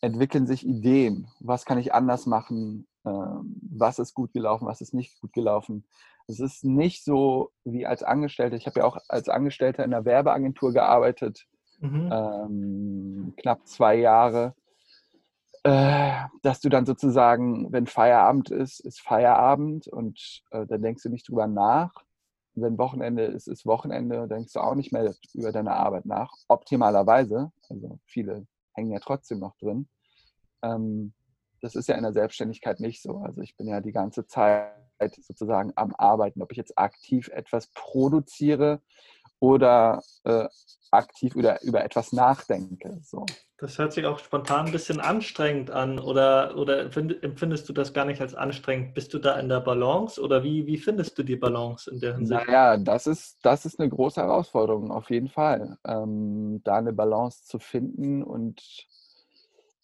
[0.00, 1.28] entwickeln sich Ideen.
[1.40, 2.86] Was kann ich anders machen?
[3.04, 4.66] Ähm, was ist gut gelaufen?
[4.66, 5.84] Was ist nicht gut gelaufen?
[6.26, 8.56] Es ist nicht so wie als Angestellter.
[8.56, 11.46] Ich habe ja auch als Angestellter in einer Werbeagentur gearbeitet,
[11.80, 12.10] mhm.
[12.12, 14.54] ähm, knapp zwei Jahre.
[15.64, 21.08] Äh, dass du dann sozusagen, wenn Feierabend ist, ist Feierabend und äh, dann denkst du
[21.08, 21.92] nicht drüber nach.
[22.60, 26.32] Wenn Wochenende ist, ist Wochenende, denkst du auch nicht mehr über deine Arbeit nach.
[26.48, 29.88] Optimalerweise, also viele hängen ja trotzdem noch drin.
[30.62, 31.12] Ähm,
[31.60, 33.18] das ist ja in der Selbstständigkeit nicht so.
[33.18, 34.72] Also ich bin ja die ganze Zeit
[35.20, 38.80] sozusagen am Arbeiten, ob ich jetzt aktiv etwas produziere
[39.40, 40.48] oder äh,
[40.90, 43.00] aktiv über, über etwas nachdenke.
[43.02, 43.26] So.
[43.60, 48.04] Das hört sich auch spontan ein bisschen anstrengend an oder, oder empfindest du das gar
[48.04, 48.94] nicht als anstrengend?
[48.94, 52.14] Bist du da in der Balance oder wie, wie findest du die Balance in der
[52.14, 52.46] Hinsicht?
[52.46, 57.42] Naja, das ist, das ist eine große Herausforderung, auf jeden Fall, ähm, da eine Balance
[57.46, 58.62] zu finden und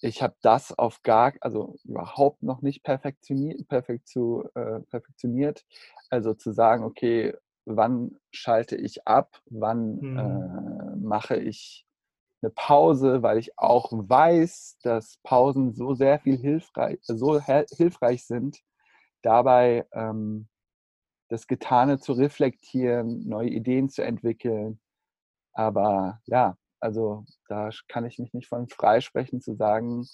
[0.00, 5.64] ich habe das auf gar, also überhaupt noch nicht perfektioniert, perfekt zu, äh, perfektioniert.
[6.10, 10.18] Also zu sagen, okay, wann schalte ich ab, wann mhm.
[10.18, 11.86] äh, mache ich
[12.44, 18.60] eine Pause, weil ich auch weiß, dass Pausen so sehr viel hilfreich, so hilfreich sind,
[19.22, 20.48] dabei ähm,
[21.28, 24.80] das Getane zu reflektieren, neue Ideen zu entwickeln.
[25.54, 30.06] Aber ja, also da kann ich mich nicht von freisprechen zu sagen,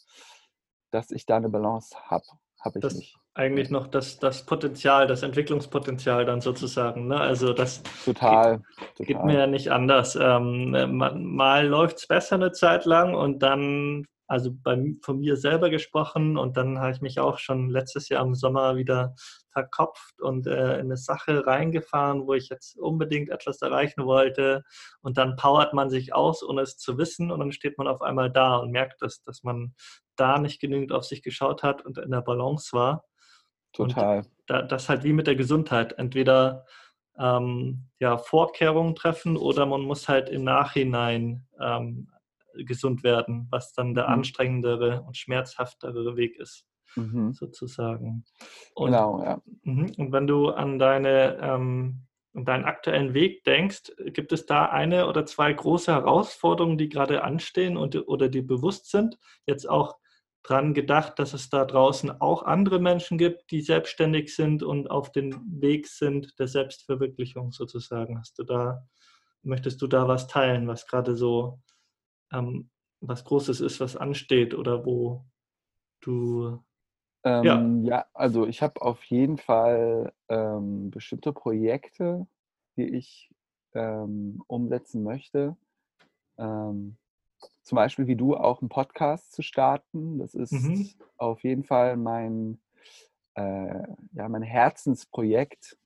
[0.92, 2.24] dass ich da eine Balance habe.
[2.60, 7.06] Habe ich das, nicht eigentlich noch das, das Potenzial, das Entwicklungspotenzial dann sozusagen.
[7.08, 7.20] Ne?
[7.20, 9.06] Also das total, geht, total.
[9.06, 10.18] geht mir ja nicht anders.
[10.20, 15.36] Ähm, mal, mal läuft es besser eine Zeit lang und dann also bei, von mir
[15.36, 19.16] selber gesprochen und dann habe ich mich auch schon letztes Jahr im Sommer wieder
[19.52, 24.62] verkopft und äh, in eine Sache reingefahren, wo ich jetzt unbedingt etwas erreichen wollte
[25.02, 28.02] und dann powert man sich aus, ohne es zu wissen und dann steht man auf
[28.02, 29.74] einmal da und merkt, dass, dass man
[30.14, 33.02] da nicht genügend auf sich geschaut hat und in der Balance war.
[33.72, 34.22] Total.
[34.46, 35.92] Da, das halt wie mit der Gesundheit.
[35.94, 36.66] Entweder
[37.18, 42.08] ähm, ja, Vorkehrungen treffen oder man muss halt im Nachhinein ähm,
[42.54, 44.14] gesund werden, was dann der mhm.
[44.14, 46.66] anstrengendere und schmerzhaftere Weg ist,
[46.96, 47.32] mhm.
[47.32, 48.24] sozusagen.
[48.74, 49.40] Und, genau, ja.
[49.62, 55.08] Mhm, und wenn du an deine ähm, deinen aktuellen Weg denkst, gibt es da eine
[55.08, 59.18] oder zwei große Herausforderungen, die gerade anstehen und, oder die bewusst sind?
[59.46, 59.96] Jetzt auch
[60.42, 65.12] dran gedacht, dass es da draußen auch andere Menschen gibt, die selbstständig sind und auf
[65.12, 68.18] dem Weg sind der Selbstverwirklichung sozusagen.
[68.18, 68.86] Hast du da,
[69.42, 71.60] möchtest du da was teilen, was gerade so
[72.32, 72.70] ähm,
[73.00, 75.24] was Großes ist, was ansteht oder wo
[76.00, 76.62] du
[77.22, 77.44] ähm,
[77.84, 77.96] ja.
[77.96, 82.26] ja, also ich habe auf jeden Fall ähm, bestimmte Projekte,
[82.76, 83.30] die ich
[83.74, 85.56] ähm, umsetzen möchte.
[87.70, 90.18] Zum Beispiel wie du auch einen Podcast zu starten.
[90.18, 90.90] Das ist mhm.
[91.18, 92.60] auf jeden Fall mein,
[93.34, 95.78] äh, ja, mein Herzensprojekt.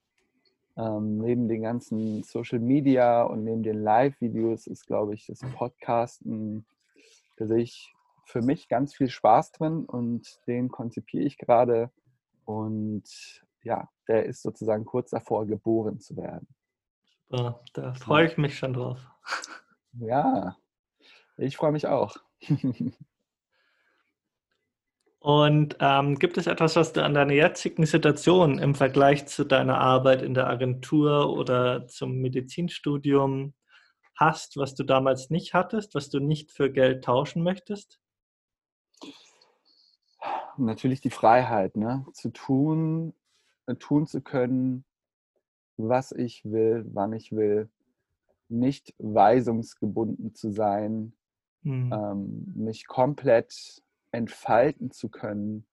[0.79, 6.65] Ähm, neben den ganzen Social Media und neben den Live-Videos ist, glaube ich, das Podcasten,
[7.37, 11.91] da sehe ich für mich ganz viel Spaß drin und den konzipiere ich gerade.
[12.47, 16.49] Und ja, der ist sozusagen kurz davor, geboren zu werden.
[17.29, 19.07] Super, da freue ich mich schon drauf.
[19.99, 20.57] Ja,
[21.37, 22.17] ich freue mich auch.
[25.25, 29.79] Und ähm, gibt es etwas, was du an deiner jetzigen Situation im Vergleich zu deiner
[29.79, 33.55] Arbeit in der Agentur oder zum Medizinstudium
[34.15, 37.99] hast, was du damals nicht hattest, was du nicht für Geld tauschen möchtest?
[40.59, 42.05] Natürlich die Freiheit, ne?
[42.13, 43.15] zu tun,
[43.67, 44.85] äh, tun zu können,
[45.79, 47.71] was ich will, wann ich will,
[48.51, 51.15] nicht weisungsgebunden zu sein,
[51.65, 51.93] mhm.
[51.93, 55.67] ähm, mich komplett entfalten zu können,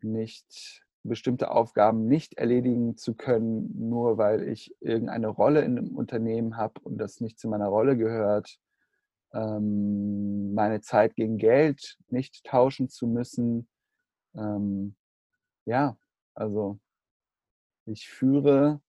[0.00, 6.56] nicht bestimmte Aufgaben nicht erledigen zu können, nur weil ich irgendeine Rolle in einem Unternehmen
[6.56, 8.58] habe und das nicht zu meiner Rolle gehört,
[9.34, 13.68] ähm, meine Zeit gegen Geld nicht tauschen zu müssen.
[14.34, 14.96] Ähm,
[15.66, 15.98] ja,
[16.34, 16.78] also
[17.84, 18.80] ich führe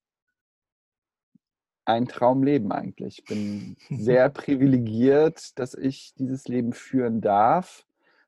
[1.86, 3.20] ein Traumleben eigentlich.
[3.20, 7.86] Ich bin sehr privilegiert, dass ich dieses Leben führen darf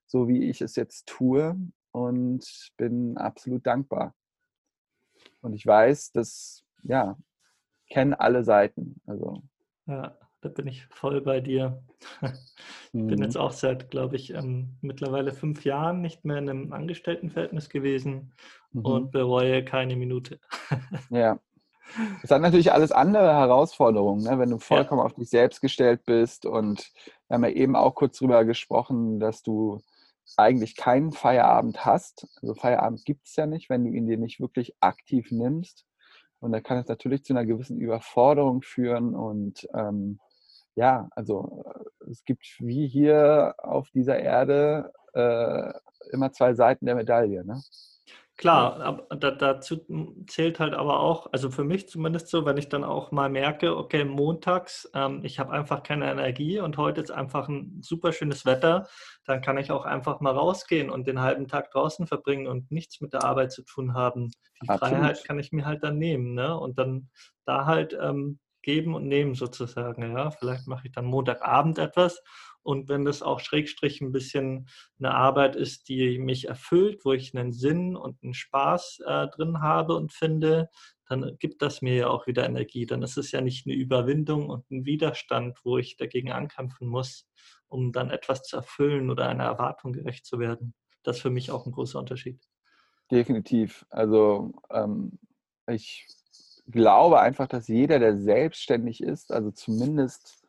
[0.07, 1.55] so wie ich es jetzt tue
[1.91, 4.15] und bin absolut dankbar.
[5.41, 7.17] Und ich weiß, dass, ja,
[7.89, 9.01] kennen alle Seiten.
[9.05, 9.43] Also.
[9.85, 11.83] Ja, da bin ich voll bei dir.
[12.93, 13.41] Ich bin jetzt mhm.
[13.41, 18.33] auch seit, glaube ich, ähm, mittlerweile fünf Jahren nicht mehr in einem Angestelltenverhältnis gewesen
[18.71, 18.85] mhm.
[18.85, 20.39] und bereue keine Minute.
[21.11, 21.37] ja.
[22.23, 24.39] Es hat natürlich alles andere Herausforderungen, ne?
[24.39, 25.05] wenn du vollkommen ja.
[25.05, 26.45] auf dich selbst gestellt bist.
[26.45, 26.91] Und
[27.27, 29.79] wir haben ja eben auch kurz darüber gesprochen, dass du
[30.35, 32.27] eigentlich keinen Feierabend hast.
[32.41, 35.85] Also Feierabend gibt es ja nicht, wenn du ihn dir nicht wirklich aktiv nimmst.
[36.39, 39.15] Und da kann es natürlich zu einer gewissen Überforderung führen.
[39.15, 40.19] Und ähm,
[40.75, 41.65] ja, also
[42.05, 45.73] äh, es gibt wie hier auf dieser Erde äh,
[46.11, 47.43] immer zwei Seiten der Medaille.
[47.45, 47.61] Ne?
[48.37, 49.83] Klar, aber da, dazu
[50.27, 53.75] zählt halt aber auch, also für mich zumindest so, wenn ich dann auch mal merke,
[53.75, 58.45] okay, montags, ähm, ich habe einfach keine Energie und heute ist einfach ein super schönes
[58.45, 58.87] Wetter,
[59.25, 63.01] dann kann ich auch einfach mal rausgehen und den halben Tag draußen verbringen und nichts
[63.01, 64.29] mit der Arbeit zu tun haben.
[64.61, 64.97] Die Absolut.
[64.97, 66.55] Freiheit kann ich mir halt dann nehmen, ne?
[66.59, 67.09] Und dann
[67.45, 70.29] da halt ähm, geben und nehmen sozusagen, ja.
[70.29, 72.21] Vielleicht mache ich dann Montagabend etwas
[72.67, 74.67] und wenn das auch schrägstrich ein bisschen
[74.99, 79.61] eine Arbeit ist, die mich erfüllt, wo ich einen Sinn und einen Spaß äh, drin
[79.61, 80.69] habe und finde,
[81.07, 82.85] dann gibt das mir ja auch wieder Energie.
[82.85, 87.25] Dann ist es ja nicht eine Überwindung und ein Widerstand, wo ich dagegen ankämpfen muss,
[87.69, 90.73] um dann etwas zu erfüllen oder einer Erwartung gerecht zu werden.
[91.03, 92.41] Das ist für mich auch ein großer Unterschied.
[93.09, 93.85] Definitiv.
[93.89, 95.17] Also ähm,
[95.69, 96.05] ich
[96.69, 100.46] glaube einfach, dass jeder, der selbstständig ist, also zumindest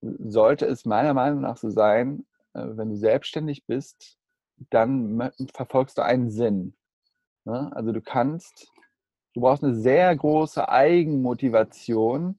[0.00, 4.18] sollte es meiner Meinung nach so sein, äh, wenn du selbstständig bist,
[4.70, 6.74] dann verfolgst du einen Sinn.
[7.44, 7.70] Ne?
[7.74, 8.70] Also du kannst,
[9.34, 12.38] du brauchst eine sehr große Eigenmotivation,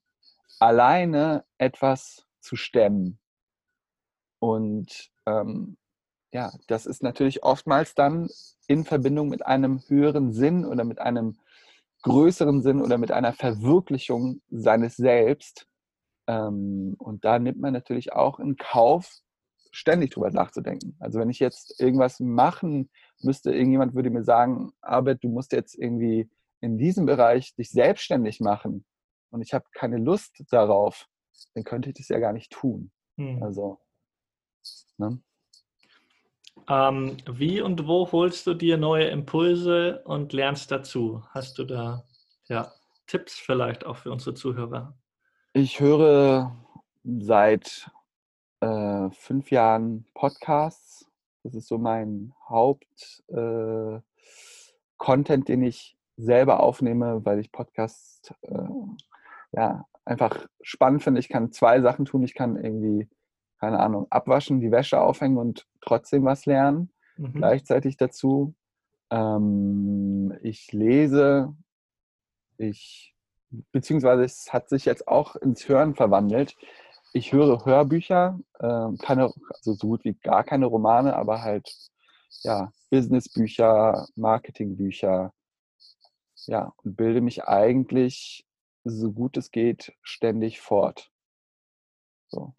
[0.59, 3.19] alleine etwas zu stemmen.
[4.39, 5.77] Und ähm,
[6.31, 8.29] ja, das ist natürlich oftmals dann
[8.67, 11.37] in Verbindung mit einem höheren Sinn oder mit einem
[12.03, 15.67] größeren Sinn oder mit einer Verwirklichung seines Selbst,
[16.31, 19.19] ähm, und da nimmt man natürlich auch in Kauf,
[19.73, 20.95] ständig drüber nachzudenken.
[20.99, 22.89] Also wenn ich jetzt irgendwas machen
[23.21, 26.29] müsste, irgendjemand würde mir sagen, Arbeit, du musst jetzt irgendwie
[26.59, 28.85] in diesem Bereich dich selbstständig machen
[29.29, 31.07] und ich habe keine Lust darauf,
[31.53, 32.91] dann könnte ich das ja gar nicht tun.
[33.17, 33.41] Hm.
[33.41, 33.79] Also,
[34.97, 35.21] ne?
[36.69, 41.23] ähm, wie und wo holst du dir neue Impulse und lernst dazu?
[41.29, 42.05] Hast du da
[42.47, 42.71] ja,
[43.07, 44.97] Tipps vielleicht auch für unsere Zuhörer?
[45.53, 46.55] Ich höre
[47.03, 47.91] seit
[48.61, 51.11] äh, fünf Jahren Podcasts.
[51.43, 54.03] Das ist so mein Haupt-Content,
[55.43, 58.63] äh, den ich selber aufnehme, weil ich Podcasts äh,
[59.51, 61.19] ja, einfach spannend finde.
[61.19, 62.23] Ich kann zwei Sachen tun.
[62.23, 63.09] Ich kann irgendwie,
[63.59, 66.93] keine Ahnung, abwaschen, die Wäsche aufhängen und trotzdem was lernen.
[67.17, 67.33] Mhm.
[67.33, 68.55] Gleichzeitig dazu.
[69.09, 71.53] Ähm, ich lese.
[72.57, 73.13] Ich,
[73.71, 76.55] beziehungsweise es hat sich jetzt auch ins Hören verwandelt.
[77.13, 81.73] Ich höre Hörbücher, äh, keine, also so gut wie gar keine Romane, aber halt
[82.43, 85.33] ja, Businessbücher, Marketingbücher,
[86.47, 88.45] ja, und bilde mich eigentlich
[88.83, 91.11] so gut es geht ständig fort.
[92.29, 92.53] So.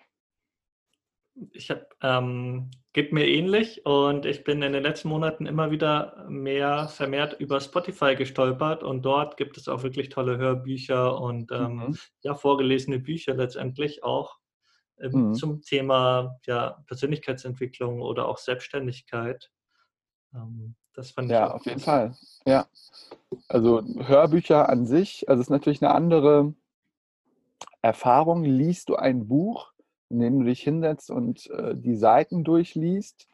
[1.52, 6.26] Ich habe, ähm, geht mir ähnlich und ich bin in den letzten Monaten immer wieder
[6.28, 11.76] mehr vermehrt über Spotify gestolpert und dort gibt es auch wirklich tolle Hörbücher und ähm,
[11.76, 11.98] mhm.
[12.20, 14.38] ja, vorgelesene Bücher letztendlich auch
[15.00, 15.34] ähm, mhm.
[15.34, 19.50] zum Thema ja, Persönlichkeitsentwicklung oder auch Selbstständigkeit.
[20.34, 21.32] Ähm, das fand ich.
[21.32, 22.14] Ja, auf jeden Fall.
[22.44, 22.66] Ja.
[23.48, 26.54] Also Hörbücher an sich, also es ist natürlich eine andere
[27.80, 28.44] Erfahrung.
[28.44, 29.71] Liest du ein Buch,
[30.12, 33.26] in dem du dich hinsetzt und äh, die Seiten durchliest?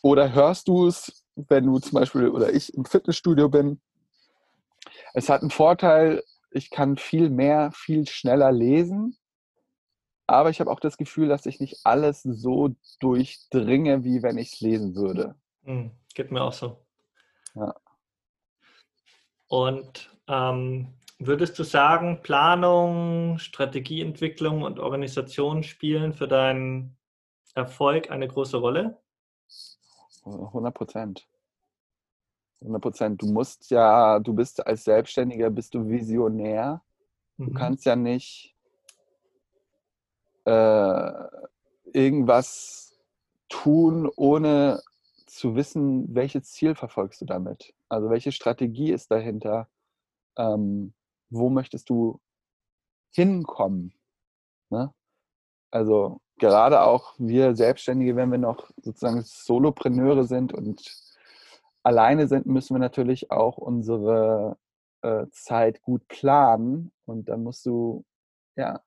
[0.00, 3.80] Oder hörst du es, wenn du zum Beispiel oder ich im Fitnessstudio bin?
[5.12, 9.16] Es hat einen Vorteil, ich kann viel mehr, viel schneller lesen.
[10.26, 14.54] Aber ich habe auch das Gefühl, dass ich nicht alles so durchdringe, wie wenn ich
[14.54, 15.34] es lesen würde.
[15.62, 16.78] Mhm, geht mir auch so.
[17.54, 17.74] Ja.
[19.48, 20.94] Und ähm,
[21.26, 26.96] würdest du sagen, Planung, Strategieentwicklung und Organisation spielen für deinen
[27.54, 28.98] Erfolg eine große Rolle?
[30.24, 31.28] 100 Prozent.
[32.60, 33.22] 100 Prozent.
[33.22, 36.82] Du musst ja, du bist als Selbstständiger, bist du visionär.
[37.38, 37.54] Du mhm.
[37.54, 38.54] kannst ja nicht
[40.44, 41.12] äh,
[41.92, 42.98] irgendwas
[43.48, 44.82] tun, ohne
[45.26, 47.74] zu wissen, welches Ziel verfolgst du damit?
[47.88, 49.68] Also welche Strategie ist dahinter?
[50.36, 50.94] Ähm,
[51.32, 52.20] wo möchtest du
[53.14, 53.94] hinkommen?
[54.70, 54.92] Ne?
[55.70, 60.94] Also gerade auch wir Selbstständige, wenn wir noch sozusagen Solopreneure sind und
[61.82, 64.58] alleine sind, müssen wir natürlich auch unsere
[65.02, 68.04] äh, Zeit gut planen und dann musst du
[68.56, 68.82] ja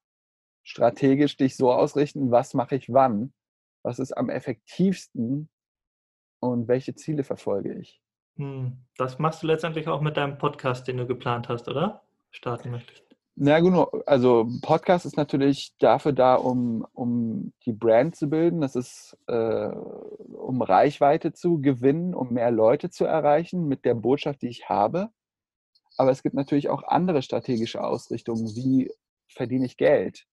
[0.64, 3.34] strategisch dich so ausrichten, was mache ich wann,
[3.84, 5.50] was ist am effektivsten
[6.40, 8.02] und welche Ziele verfolge ich.
[8.38, 12.05] Hm, das machst du letztendlich auch mit deinem Podcast, den du geplant hast, oder?
[12.36, 13.04] Starten möchtest.
[13.38, 13.74] Na gut,
[14.06, 18.62] also Podcast ist natürlich dafür da, um, um die Brand zu bilden.
[18.62, 24.42] Das ist, äh, um Reichweite zu gewinnen, um mehr Leute zu erreichen mit der Botschaft,
[24.42, 25.10] die ich habe.
[25.98, 28.56] Aber es gibt natürlich auch andere strategische Ausrichtungen.
[28.56, 28.90] Wie
[29.28, 30.26] verdiene ich Geld?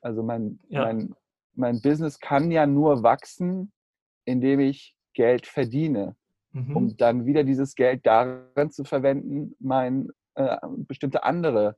[0.00, 0.84] Also mein, ja.
[0.84, 1.14] mein,
[1.54, 3.70] mein Business kann ja nur wachsen,
[4.24, 6.16] indem ich Geld verdiene,
[6.52, 6.76] mhm.
[6.76, 11.76] um dann wieder dieses Geld darin zu verwenden, mein äh, bestimmte andere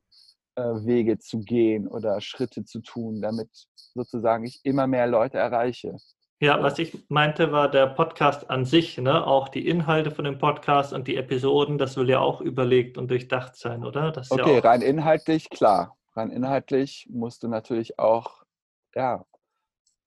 [0.57, 5.97] äh, Wege zu gehen oder Schritte zu tun, damit sozusagen ich immer mehr Leute erreiche.
[6.41, 9.27] Ja, was ich meinte, war der Podcast an sich, ne?
[9.27, 13.11] auch die Inhalte von dem Podcast und die Episoden, das will ja auch überlegt und
[13.11, 14.13] durchdacht sein, oder?
[14.31, 15.97] okay, ja rein inhaltlich, klar.
[16.15, 18.45] Rein inhaltlich musst du natürlich auch
[18.95, 19.25] ja,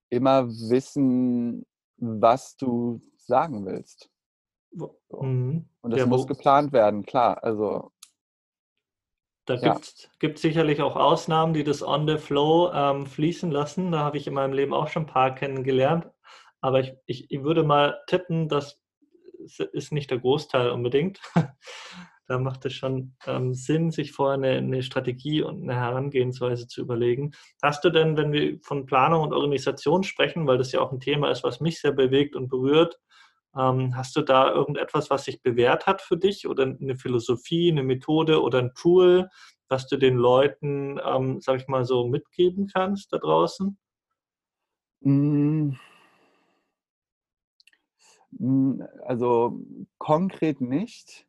[0.09, 1.65] immer wissen,
[1.97, 4.09] was du sagen willst.
[4.71, 4.99] So.
[5.09, 5.69] Mhm.
[5.81, 7.43] Und das ja, muss geplant werden, klar.
[7.43, 7.91] Also
[9.45, 9.79] da ja.
[10.19, 13.91] gibt es sicherlich auch Ausnahmen, die das on the flow ähm, fließen lassen.
[13.91, 16.07] Da habe ich in meinem Leben auch schon ein paar kennengelernt.
[16.61, 18.79] Aber ich, ich, ich würde mal tippen, das
[19.73, 21.19] ist nicht der Großteil unbedingt.
[22.27, 26.81] da macht es schon ähm, Sinn, sich vorher eine, eine, Strategie und eine Herangehensweise zu
[26.81, 27.31] überlegen.
[27.61, 30.99] Hast du denn, wenn wir von Planung und Organisation sprechen, weil das ja auch ein
[30.99, 32.99] Thema ist, was mich sehr bewegt und berührt,
[33.53, 38.41] hast du da irgendetwas, was sich bewährt hat für dich oder eine Philosophie, eine Methode
[38.41, 39.29] oder ein Tool,
[39.67, 43.77] was du den Leuten, ähm, sag ich mal so, mitgeben kannst da draußen?
[45.03, 45.77] Hm.
[48.37, 49.59] Hm, also
[49.97, 51.27] konkret nicht.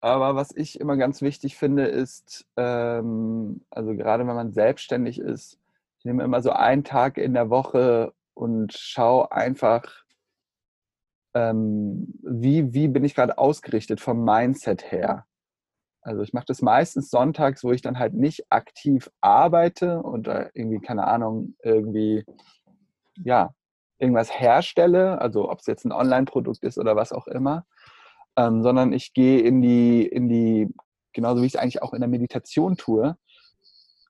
[0.00, 5.60] Aber was ich immer ganz wichtig finde, ist, ähm, also gerade wenn man selbstständig ist,
[5.98, 10.01] ich nehme immer so einen Tag in der Woche und schaue einfach,
[11.34, 15.26] ähm, wie, wie bin ich gerade ausgerichtet vom Mindset her.
[16.02, 20.80] Also ich mache das meistens sonntags, wo ich dann halt nicht aktiv arbeite oder irgendwie,
[20.80, 22.24] keine Ahnung, irgendwie,
[23.24, 23.54] ja,
[23.98, 27.64] irgendwas herstelle, also ob es jetzt ein Online-Produkt ist oder was auch immer,
[28.36, 30.68] ähm, sondern ich gehe in die, in die,
[31.12, 33.16] genauso wie ich es eigentlich auch in der Meditation tue,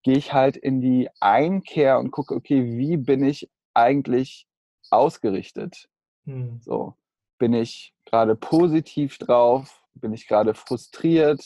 [0.03, 4.47] gehe ich halt in die Einkehr und gucke, okay, wie bin ich eigentlich
[4.91, 5.89] ausgerichtet?
[6.25, 6.61] Hm.
[6.63, 6.95] So,
[7.43, 9.83] bin ich gerade positiv drauf?
[9.95, 11.43] Bin ich gerade frustriert?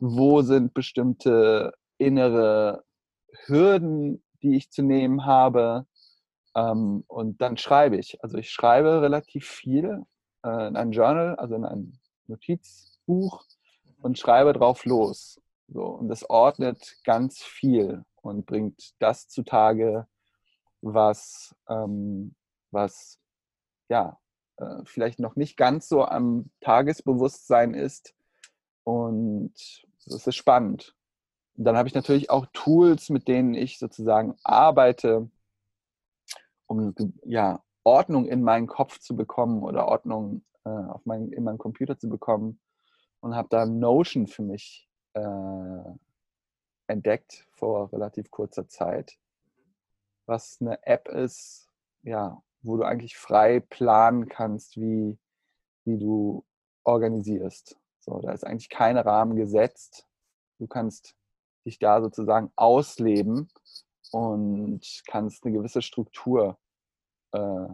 [0.00, 2.82] Wo sind bestimmte innere
[3.44, 5.86] Hürden, die ich zu nehmen habe?
[6.56, 8.20] Ähm, und dann schreibe ich.
[8.24, 10.02] Also ich schreibe relativ viel
[10.44, 13.44] äh, in ein Journal, also in ein Notizbuch
[14.02, 15.40] und schreibe drauf los.
[15.68, 20.08] So, und das ordnet ganz viel und bringt das zutage,
[20.80, 22.34] was, ähm,
[22.72, 23.20] was
[23.88, 24.18] ja,
[24.58, 28.14] äh, vielleicht noch nicht ganz so am Tagesbewusstsein ist.
[28.84, 29.54] Und
[30.06, 30.94] das ist spannend.
[31.56, 35.30] Und dann habe ich natürlich auch Tools, mit denen ich sozusagen arbeite,
[36.66, 36.94] um
[37.24, 41.98] ja, Ordnung in meinen Kopf zu bekommen oder Ordnung äh, auf mein, in meinen Computer
[41.98, 42.60] zu bekommen.
[43.20, 45.82] Und habe da Notion für mich äh,
[46.86, 49.18] entdeckt vor relativ kurzer Zeit,
[50.26, 51.68] was eine App ist,
[52.02, 55.18] ja, wo du eigentlich frei planen kannst, wie,
[55.84, 56.44] wie du
[56.84, 57.78] organisierst.
[58.00, 60.06] So, da ist eigentlich kein Rahmen gesetzt.
[60.58, 61.14] Du kannst
[61.64, 63.48] dich da sozusagen ausleben
[64.12, 66.58] und kannst eine gewisse Struktur
[67.32, 67.68] äh,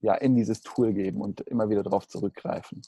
[0.00, 2.82] ja, in dieses Tool geben und immer wieder darauf zurückgreifen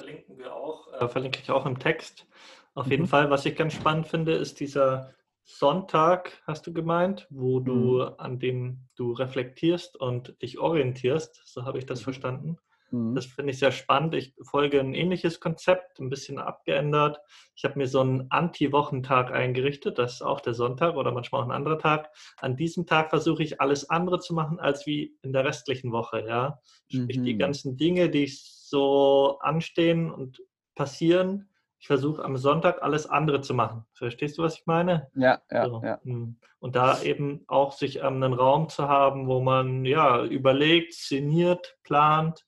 [0.00, 2.26] verlinken wir auch, äh, verlinke ich auch im Text.
[2.74, 2.92] Auf mhm.
[2.92, 5.14] jeden Fall, was ich ganz spannend finde, ist dieser
[5.44, 8.14] Sonntag, hast du gemeint, wo du mhm.
[8.18, 11.42] an dem du reflektierst und dich orientierst.
[11.44, 12.04] So habe ich das mhm.
[12.04, 12.58] verstanden.
[12.90, 13.14] Mhm.
[13.14, 14.14] Das finde ich sehr spannend.
[14.14, 17.20] Ich folge ein ähnliches Konzept, ein bisschen abgeändert.
[17.54, 19.98] Ich habe mir so einen Anti-Wochentag eingerichtet.
[19.98, 22.10] Das ist auch der Sonntag oder manchmal auch ein anderer Tag.
[22.38, 26.24] An diesem Tag versuche ich alles andere zu machen als wie in der restlichen Woche.
[26.26, 26.60] Ja?
[26.88, 27.24] Sprich, mhm.
[27.24, 30.42] die ganzen Dinge, die so anstehen und
[30.74, 31.49] passieren.
[31.80, 33.86] Ich versuche am Sonntag alles andere zu machen.
[33.94, 35.10] Verstehst du, was ich meine?
[35.14, 35.80] Ja, ja, so.
[35.82, 35.98] ja.
[36.02, 36.36] Hm.
[36.58, 42.46] Und da eben auch sich einen Raum zu haben, wo man ja überlegt, szeniert, plant,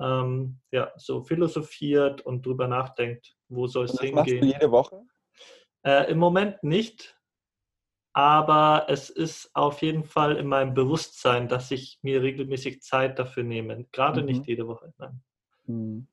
[0.00, 4.14] ähm, ja, so philosophiert und drüber nachdenkt, wo soll es hingehen.
[4.16, 5.02] Machst du jede Woche?
[5.86, 7.16] Äh, Im Moment nicht,
[8.12, 13.44] aber es ist auf jeden Fall in meinem Bewusstsein, dass ich mir regelmäßig Zeit dafür
[13.44, 13.84] nehme.
[13.92, 14.26] Gerade mhm.
[14.26, 14.92] nicht jede Woche.
[14.98, 15.22] Nein.
[15.66, 16.08] Mhm.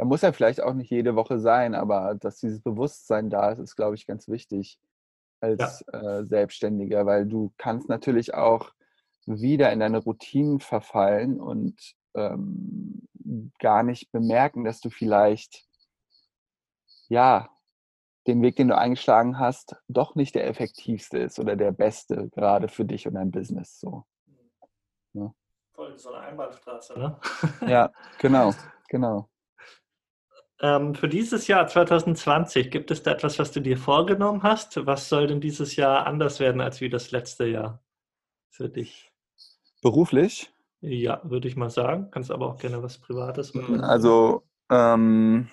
[0.00, 3.58] Er muss ja vielleicht auch nicht jede Woche sein, aber dass dieses Bewusstsein da ist,
[3.58, 4.78] ist, glaube ich, ganz wichtig
[5.42, 6.00] als ja.
[6.00, 8.72] äh, Selbstständiger, weil du kannst natürlich auch
[9.26, 13.06] wieder in deine Routinen verfallen und ähm,
[13.58, 15.66] gar nicht bemerken, dass du vielleicht
[17.08, 17.50] ja
[18.26, 22.68] den Weg, den du eingeschlagen hast, doch nicht der effektivste ist oder der beste gerade
[22.68, 23.78] für dich und dein Business.
[23.80, 24.06] So.
[25.12, 25.34] Ja
[25.80, 27.18] voll so eine Einbahnstraße, ne?
[27.66, 28.52] Ja, genau,
[28.88, 29.29] genau.
[30.62, 34.84] Ähm, für dieses Jahr 2020, gibt es da etwas, was du dir vorgenommen hast?
[34.86, 37.82] Was soll denn dieses Jahr anders werden als wie das letzte Jahr
[38.50, 39.10] für dich?
[39.80, 40.52] Beruflich?
[40.82, 42.10] Ja, würde ich mal sagen.
[42.10, 43.80] Kannst aber auch gerne was Privates machen.
[43.80, 45.48] Also, ähm,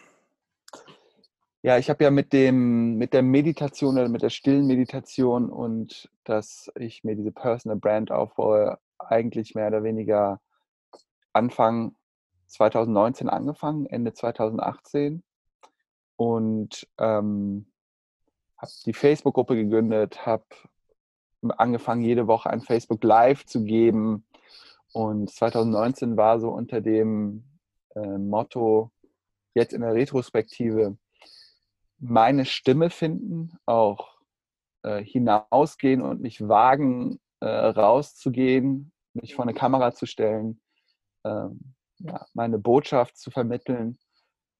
[1.64, 6.10] ja, ich habe ja mit dem, mit der Meditation oder mit der stillen Meditation und
[6.24, 10.42] dass ich mir diese Personal Brand aufbaue, eigentlich mehr oder weniger
[11.34, 11.96] Anfang
[12.48, 15.24] 2019 angefangen, Ende 2018
[16.16, 17.68] und ähm,
[18.58, 20.46] habe die Facebook-Gruppe gegründet, habe
[21.58, 24.26] angefangen, jede Woche ein Facebook Live zu geben.
[24.94, 27.44] Und 2019 war so unter dem
[27.96, 28.92] äh, Motto,
[29.54, 30.98] jetzt in der Retrospektive,
[32.00, 34.18] meine Stimme finden, auch
[34.84, 40.62] äh, hinausgehen und mich wagen, äh, rauszugehen, mich vor eine Kamera zu stellen,
[41.24, 43.98] ähm, ja, meine Botschaft zu vermitteln.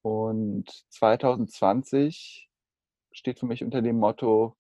[0.02, 2.50] Und 2020
[3.12, 4.56] steht für mich unter dem Motto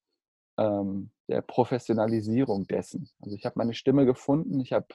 [0.58, 3.10] ähm, der Professionalisierung dessen.
[3.22, 4.88] Also ich habe meine Stimme gefunden, ich habe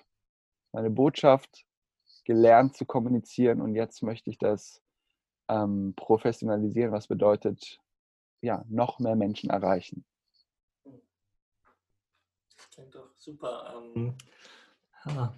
[0.73, 1.65] meine Botschaft
[2.25, 4.83] gelernt zu kommunizieren und jetzt möchte ich das
[5.49, 7.81] ähm, professionalisieren, was bedeutet,
[8.41, 10.05] ja, noch mehr Menschen erreichen.
[12.73, 13.75] Klingt doch super.
[13.95, 14.15] Ähm,
[15.07, 15.35] ja.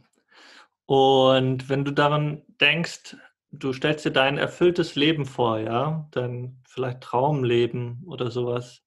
[0.87, 3.17] Und wenn du daran denkst,
[3.51, 8.83] du stellst dir dein erfülltes Leben vor, ja, dein vielleicht Traumleben oder sowas.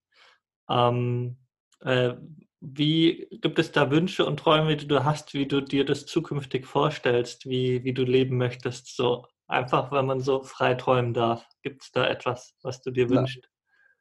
[0.70, 1.38] Ähm,
[1.82, 2.14] äh,
[2.60, 6.66] wie gibt es da Wünsche und Träume, die du hast, wie du dir das zukünftig
[6.66, 8.96] vorstellst, wie, wie du leben möchtest?
[8.96, 11.48] So einfach, wenn man so frei träumen darf.
[11.62, 13.48] Gibt es da etwas, was du dir wünschst?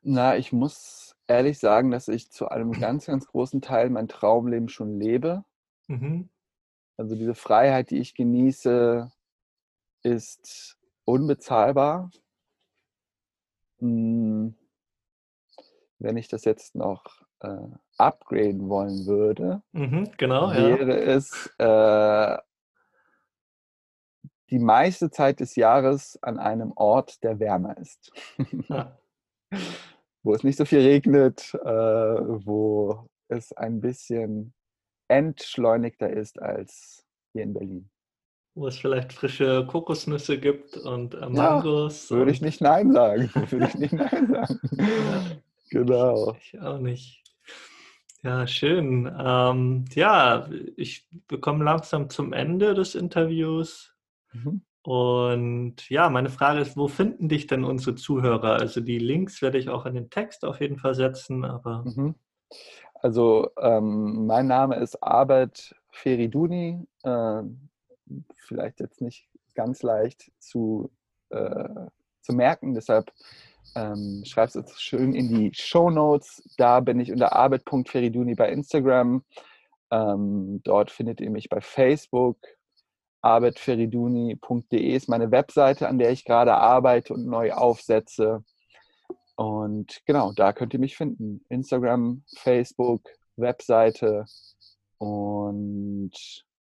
[0.02, 4.09] Na, na, ich muss ehrlich sagen, dass ich zu einem ganz, ganz großen Teil mein
[4.09, 5.44] Traumleben schon lebe.
[5.89, 6.31] Mhm.
[6.97, 9.10] Also diese Freiheit, die ich genieße,
[10.02, 12.10] ist unbezahlbar.
[13.78, 14.56] Hm,
[15.98, 17.05] wenn ich das jetzt noch
[17.40, 17.68] äh,
[17.98, 21.14] upgraden wollen würde, mhm, genau, wäre ja.
[21.14, 22.39] es äh,
[24.51, 28.12] die meiste Zeit des Jahres an einem Ort, der wärmer ist.
[28.68, 28.98] Ja.
[30.27, 34.52] wo es nicht so viel regnet, äh, wo es ein bisschen
[35.08, 37.90] entschleunigter ist als hier in Berlin.
[38.54, 42.08] Wo es vielleicht frische Kokosnüsse gibt und äh, Mangos.
[42.08, 43.30] Ja, würde ich nicht Nein sagen.
[43.50, 44.60] würde ich nicht Nein sagen.
[44.78, 45.36] Ja.
[45.70, 46.36] Genau.
[46.40, 47.22] Ich auch nicht.
[48.22, 49.12] Ja, schön.
[49.18, 53.94] Ähm, ja, ich bekomme langsam zum Ende des Interviews.
[54.32, 54.62] Mhm.
[54.82, 58.54] Und ja, meine Frage ist, wo finden dich denn unsere Zuhörer?
[58.54, 61.84] Also die Links werde ich auch in den Text auf jeden Fall setzen, aber.
[61.84, 62.14] Mhm.
[63.02, 66.86] Also ähm, mein Name ist Abed Feriduni.
[67.02, 67.43] Äh,
[68.35, 70.90] vielleicht jetzt nicht ganz leicht zu,
[71.31, 71.86] äh,
[72.23, 73.12] zu merken, deshalb
[73.74, 76.43] ähm, schreib es schön in die Show Notes.
[76.56, 79.24] Da bin ich unter arbeit.feriduni bei Instagram.
[79.90, 82.39] Ähm, dort findet ihr mich bei Facebook.
[83.23, 88.44] arbeitferiduni.de ist meine Webseite, an der ich gerade arbeite und neu aufsetze.
[89.36, 91.44] Und genau, da könnt ihr mich finden.
[91.48, 94.24] Instagram, Facebook, Webseite
[94.98, 96.12] und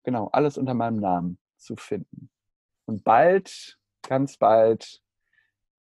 [0.02, 2.28] genau, alles unter meinem Namen zu finden.
[2.86, 5.00] Und bald, ganz bald,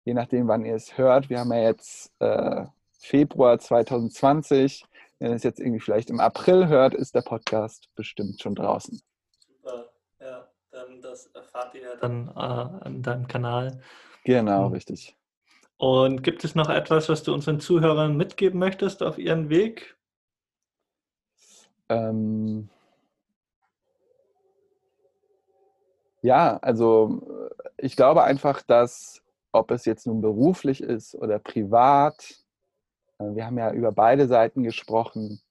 [0.04, 1.30] je nachdem, wann ihr es hört.
[1.30, 2.66] Wir haben ja jetzt äh,
[3.00, 4.86] Februar 2020.
[5.20, 9.02] Wenn ihr es jetzt irgendwie vielleicht im April hört, ist der Podcast bestimmt schon draußen.
[9.48, 9.90] Super,
[10.20, 13.82] ja, dann das erfahrt ihr dann äh, an deinem Kanal.
[14.24, 14.74] Genau, mhm.
[14.74, 15.16] richtig.
[15.78, 19.98] Und gibt es noch etwas, was du unseren Zuhörern mitgeben möchtest auf ihren Weg?
[21.90, 22.70] Ähm,
[26.22, 29.22] ja, also ich glaube einfach, dass
[29.52, 32.36] ob es jetzt nun beruflich ist oder privat.
[33.20, 35.42] Äh, wir haben ja über beide Seiten gesprochen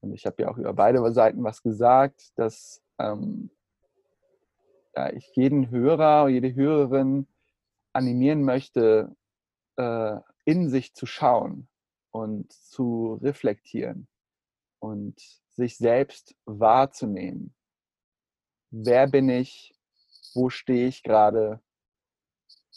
[0.00, 3.50] und ich habe ja auch über beide Seiten was gesagt, dass ähm,
[4.96, 7.26] ja, ich jeden Hörer, jede Hörerin
[7.92, 9.14] animieren möchte,
[9.76, 11.68] äh, in sich zu schauen
[12.10, 14.08] und zu reflektieren
[14.78, 15.20] und
[15.52, 17.54] sich selbst wahrzunehmen.
[18.70, 19.74] Wer bin ich?
[20.34, 21.60] Wo stehe ich gerade?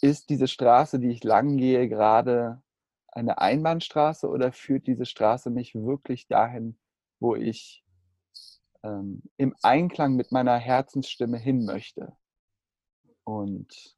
[0.01, 2.61] ist diese Straße, die ich lang gehe, gerade
[3.07, 6.79] eine Einbahnstraße oder führt diese Straße mich wirklich dahin,
[7.19, 7.83] wo ich
[8.83, 12.15] ähm, im Einklang mit meiner Herzensstimme hin möchte?
[13.23, 13.97] Und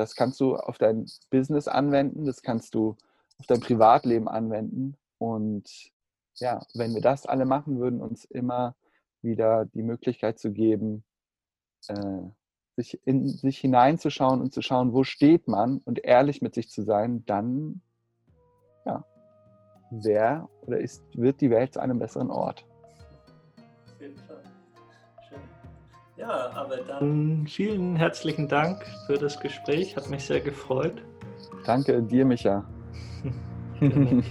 [0.00, 2.96] das kannst du auf dein Business anwenden, das kannst du
[3.38, 4.96] auf dein Privatleben anwenden.
[5.18, 5.92] Und
[6.36, 8.74] ja, wenn wir das alle machen würden, uns immer
[9.22, 11.04] wieder die Möglichkeit zu geben,
[11.88, 12.22] äh,
[12.76, 16.82] sich in sich hineinzuschauen und zu schauen, wo steht man und ehrlich mit sich zu
[16.82, 17.82] sein, dann
[18.86, 19.04] ja,
[19.90, 22.64] wer oder ist, wird die Welt zu einem besseren Ort.
[26.20, 29.96] Ja, aber dann vielen herzlichen Dank für das Gespräch.
[29.96, 31.02] Hat mich sehr gefreut.
[31.64, 32.62] Danke dir, Micha.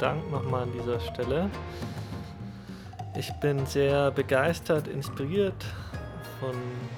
[0.00, 1.50] Dank nochmal an dieser Stelle.
[3.18, 5.62] Ich bin sehr begeistert, inspiriert
[6.40, 6.54] von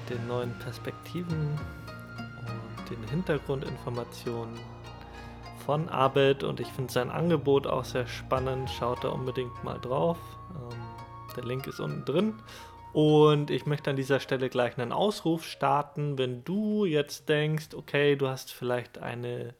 [0.09, 1.59] den neuen Perspektiven
[2.79, 4.55] und den Hintergrundinformationen
[5.66, 8.70] von Abed und ich finde sein Angebot auch sehr spannend.
[8.70, 10.19] Schaut da unbedingt mal drauf.
[10.55, 10.79] Ähm,
[11.37, 12.35] der Link ist unten drin.
[12.93, 16.19] Und ich möchte an dieser Stelle gleich einen Ausruf starten.
[16.19, 19.55] Wenn du jetzt denkst, okay, du hast vielleicht eine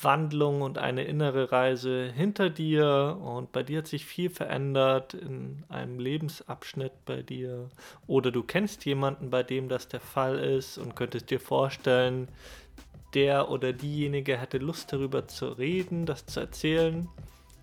[0.00, 3.18] Wandlung und eine innere Reise hinter dir.
[3.22, 7.68] Und bei dir hat sich viel verändert in einem Lebensabschnitt bei dir.
[8.06, 12.28] Oder du kennst jemanden, bei dem das der Fall ist und könntest dir vorstellen,
[13.14, 17.08] der oder diejenige hätte Lust darüber zu reden, das zu erzählen,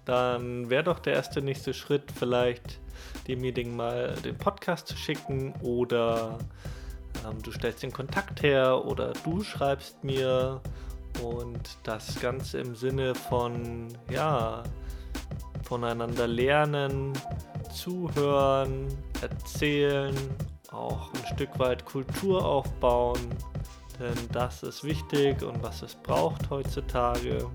[0.05, 2.79] dann wäre doch der erste nächste Schritt vielleicht
[3.27, 6.39] dem Meeting mal den Podcast zu schicken oder
[7.27, 10.61] ähm, du stellst den Kontakt her oder du schreibst mir
[11.23, 14.63] Und das Ganze im Sinne von, ja,
[15.63, 17.13] voneinander lernen,
[17.73, 18.87] zuhören,
[19.21, 20.15] erzählen,
[20.71, 23.19] auch ein Stück weit Kultur aufbauen,
[23.99, 27.49] denn das ist wichtig und was es braucht heutzutage.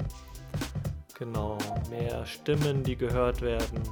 [1.18, 1.58] Genau,
[1.90, 3.82] mehr Stimmen, die gehört werden.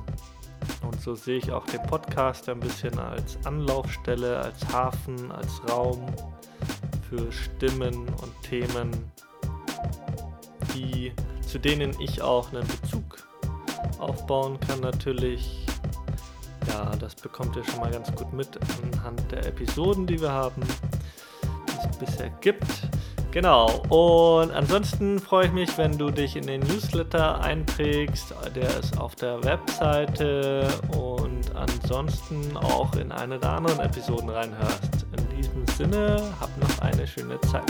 [0.83, 6.07] Und so sehe ich auch den Podcast ein bisschen als Anlaufstelle, als Hafen, als Raum
[7.09, 8.91] für Stimmen und Themen,
[10.75, 11.13] die,
[11.47, 13.19] zu denen ich auch einen Bezug
[13.99, 15.67] aufbauen kann natürlich.
[16.69, 18.49] Ja, das bekommt ihr schon mal ganz gut mit
[18.83, 20.63] anhand der Episoden, die wir haben,
[21.43, 22.89] die es bisher gibt.
[23.35, 28.33] Genau, und ansonsten freue ich mich, wenn du dich in den Newsletter einträgst.
[28.55, 35.05] Der ist auf der Webseite und ansonsten auch in eine der anderen Episoden reinhörst.
[35.19, 37.65] In diesem Sinne, hab noch eine schöne Zeit.